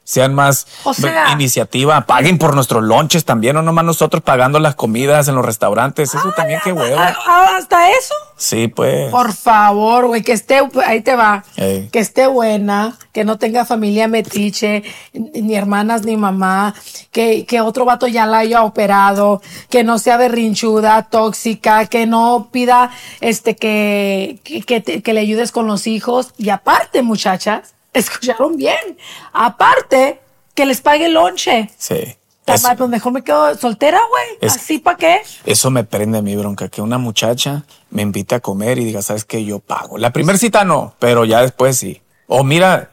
Sean 0.09 0.33
más 0.33 0.65
O 0.85 0.93
sea- 0.95 1.31
iniciativa, 1.33 2.01
paguen 2.07 2.39
por 2.39 2.55
nuestros 2.55 2.81
lonches 2.83 3.25
también, 3.25 3.53
no 3.55 3.61
nomás 3.61 3.85
nosotros 3.85 4.23
pagando 4.23 4.57
las 4.57 4.73
comidas 4.73 5.27
en 5.27 5.35
los 5.35 5.45
restaurantes, 5.45 6.15
eso 6.15 6.31
también 6.35 6.59
qué 6.63 6.73
huevo. 6.73 6.95
ah, 6.99 7.15
ah, 7.27 7.49
hasta 7.57 7.91
eso. 7.91 8.15
Sí, 8.35 8.69
pues. 8.69 9.11
Por 9.11 9.33
favor, 9.33 10.07
güey, 10.07 10.23
que 10.23 10.31
esté, 10.31 10.61
ahí 10.83 11.01
te 11.01 11.15
va, 11.15 11.43
Ey. 11.57 11.89
que 11.91 11.99
esté 11.99 12.25
buena, 12.25 12.97
que 13.11 13.23
no 13.23 13.37
tenga 13.37 13.65
familia 13.65 14.07
metiche, 14.07 14.81
ni 15.13 15.53
hermanas 15.55 16.03
ni 16.05 16.17
mamá, 16.17 16.73
que, 17.11 17.45
que 17.45 17.61
otro 17.61 17.85
vato 17.85 18.07
ya 18.07 18.25
la 18.25 18.39
haya 18.39 18.63
operado, 18.63 19.43
que 19.69 19.83
no 19.83 19.99
sea 19.99 20.17
berrinchuda, 20.17 21.03
tóxica, 21.03 21.85
que 21.85 22.07
no 22.07 22.49
pida 22.51 22.89
este 23.21 23.55
que, 23.55 24.39
que, 24.43 24.61
que 24.63 24.81
te- 24.81 25.01
que 25.03 25.13
le 25.13 25.19
ayudes 25.19 25.51
con 25.51 25.67
los 25.67 25.85
hijos. 25.85 26.33
Y 26.39 26.49
aparte, 26.49 27.03
muchachas, 27.03 27.75
escucharon 27.93 28.55
bien, 28.57 28.97
aparte, 29.33 30.19
que 30.55 30.65
les 30.65 30.81
pague 30.81 31.05
el 31.05 31.13
lonche. 31.13 31.69
Sí. 31.77 32.15
Eso, 32.45 32.67
mal, 32.67 32.77
pues 32.77 32.89
mejor 32.89 33.11
me 33.13 33.23
quedo 33.23 33.55
soltera, 33.55 33.99
güey. 34.09 34.37
Es- 34.41 34.55
¿Así 34.55 34.79
para 34.79 34.97
qué? 34.97 35.21
eso 35.45 35.69
me 35.69 35.83
prende 35.83 36.17
a 36.17 36.21
mi 36.23 36.35
bronca, 36.35 36.67
que 36.67 36.81
una 36.81 36.97
muchacha 36.97 37.63
me 37.91 38.01
invite 38.01 38.33
a 38.35 38.39
comer 38.39 38.79
y 38.79 38.85
diga, 38.85 39.03
¿sabes 39.03 39.23
qué? 39.23 39.45
Yo 39.45 39.59
pago. 39.59 39.99
La 39.99 40.11
primera 40.11 40.37
cita 40.39 40.63
no, 40.65 40.95
pero 40.97 41.25
ya 41.25 41.41
después 41.43 41.77
sí. 41.77 42.01
O 42.27 42.43
mira, 42.43 42.89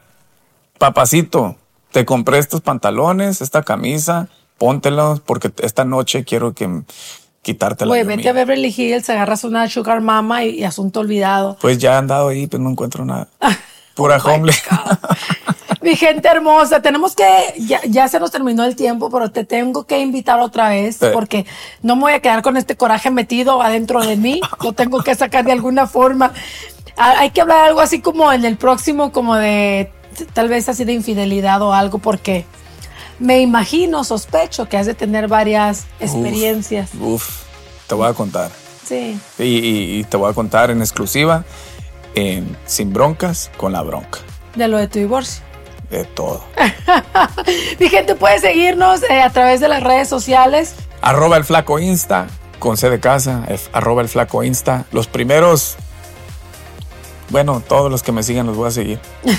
papacito, 0.77 1.55
te 1.91 2.05
compré 2.05 2.37
estos 2.37 2.61
pantalones, 2.61 3.41
esta 3.41 3.63
camisa, 3.63 4.27
póntelos 4.59 5.21
porque 5.21 5.51
esta 5.63 5.85
noche 5.85 6.23
quiero 6.23 6.53
que 6.53 6.81
quitártela. 7.41 7.89
Güey, 7.89 8.03
vete 8.03 8.21
mía". 8.23 8.29
a 8.29 8.33
Beverly 8.33 8.73
Hills, 8.75 9.09
agarras 9.09 9.43
una 9.43 9.67
sugar 9.69 10.01
mama 10.01 10.43
y, 10.43 10.59
y 10.59 10.63
asunto 10.65 10.99
olvidado. 10.99 11.57
Pues 11.59 11.79
ya 11.79 11.93
he 11.93 11.97
andado 11.97 12.27
ahí, 12.27 12.45
pues 12.45 12.61
no 12.61 12.69
encuentro 12.69 13.05
nada. 13.05 13.27
Pura 13.97 14.17
Oh 14.23 14.29
homeless. 14.29 14.61
Mi 15.81 15.95
gente 15.95 16.27
hermosa, 16.27 16.81
tenemos 16.81 17.15
que, 17.15 17.25
ya, 17.59 17.81
ya 17.85 18.07
se 18.07 18.19
nos 18.19 18.31
terminó 18.31 18.63
el 18.63 18.75
tiempo, 18.75 19.09
pero 19.09 19.31
te 19.31 19.43
tengo 19.43 19.85
que 19.85 19.99
invitar 19.99 20.39
otra 20.39 20.69
vez 20.69 20.97
Sí. 20.97 21.07
porque 21.13 21.45
no 21.81 21.95
me 21.95 22.03
voy 22.03 22.13
a 22.13 22.19
quedar 22.21 22.41
con 22.41 22.57
este 22.57 22.75
coraje 22.77 23.09
metido 23.11 23.61
adentro 23.61 24.01
de 24.05 24.15
mí, 24.17 24.39
lo 24.63 24.73
tengo 24.73 25.03
que 25.03 25.15
sacar 25.15 25.43
de 25.45 25.51
alguna 25.51 25.87
forma. 25.87 26.31
Hay 26.95 27.29
que 27.31 27.41
hablar 27.41 27.67
algo 27.67 27.81
así 27.81 28.01
como 28.01 28.31
en 28.33 28.43
el 28.45 28.57
próximo, 28.57 29.11
como 29.11 29.35
de 29.35 29.91
tal 30.33 30.47
vez 30.49 30.67
así 30.69 30.83
de 30.83 30.93
infidelidad 30.93 31.61
o 31.61 31.73
algo, 31.73 31.99
porque 31.99 32.45
me 33.19 33.39
imagino, 33.41 34.03
sospecho 34.03 34.67
que 34.67 34.77
has 34.77 34.85
de 34.87 34.93
tener 34.95 35.27
varias 35.27 35.85
experiencias. 35.99 36.89
Uf, 36.95 37.03
uf, 37.13 37.29
te 37.87 37.95
voy 37.95 38.07
a 38.09 38.13
contar. 38.13 38.49
Sí. 38.83 39.19
Y, 39.37 39.43
y- 39.43 39.99
y 39.99 40.03
te 40.05 40.17
voy 40.17 40.31
a 40.31 40.33
contar 40.33 40.71
en 40.71 40.79
exclusiva 40.81 41.43
en 42.15 42.57
Sin 42.65 42.93
Broncas 42.93 43.51
con 43.57 43.71
la 43.71 43.81
Bronca. 43.81 44.19
De 44.55 44.67
lo 44.67 44.77
de 44.77 44.87
tu 44.87 44.99
divorcio. 44.99 45.43
De 45.89 46.03
todo. 46.03 46.43
Mi 47.79 47.89
gente 47.89 48.15
puede 48.15 48.39
seguirnos 48.39 49.03
eh, 49.09 49.21
a 49.21 49.29
través 49.29 49.59
de 49.59 49.67
las 49.67 49.83
redes 49.83 50.09
sociales. 50.09 50.75
Arroba 51.01 51.37
el 51.37 51.45
flaco 51.45 51.79
Insta, 51.79 52.27
con 52.59 52.75
C 52.75 52.89
de 52.89 52.99
casa, 52.99 53.45
arroba 53.71 54.01
el 54.01 54.09
flaco 54.09 54.43
Insta. 54.43 54.85
Los 54.91 55.07
primeros, 55.07 55.77
bueno, 57.29 57.61
todos 57.65 57.89
los 57.91 58.03
que 58.03 58.11
me 58.11 58.23
sigan 58.23 58.47
los 58.47 58.57
voy 58.57 58.67
a 58.67 58.71
seguir. 58.71 58.99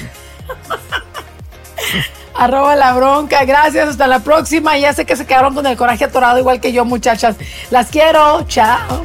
Arroba 2.38 2.76
la 2.76 2.94
bronca. 2.94 3.44
Gracias. 3.44 3.88
Hasta 3.88 4.06
la 4.06 4.20
próxima. 4.20 4.78
Ya 4.78 4.92
sé 4.92 5.04
que 5.04 5.16
se 5.16 5.26
quedaron 5.26 5.54
con 5.54 5.66
el 5.66 5.76
coraje 5.76 6.04
atorado 6.04 6.38
igual 6.38 6.60
que 6.60 6.72
yo, 6.72 6.84
muchachas. 6.84 7.36
Las 7.70 7.88
quiero. 7.88 8.44
Chao. 8.46 9.04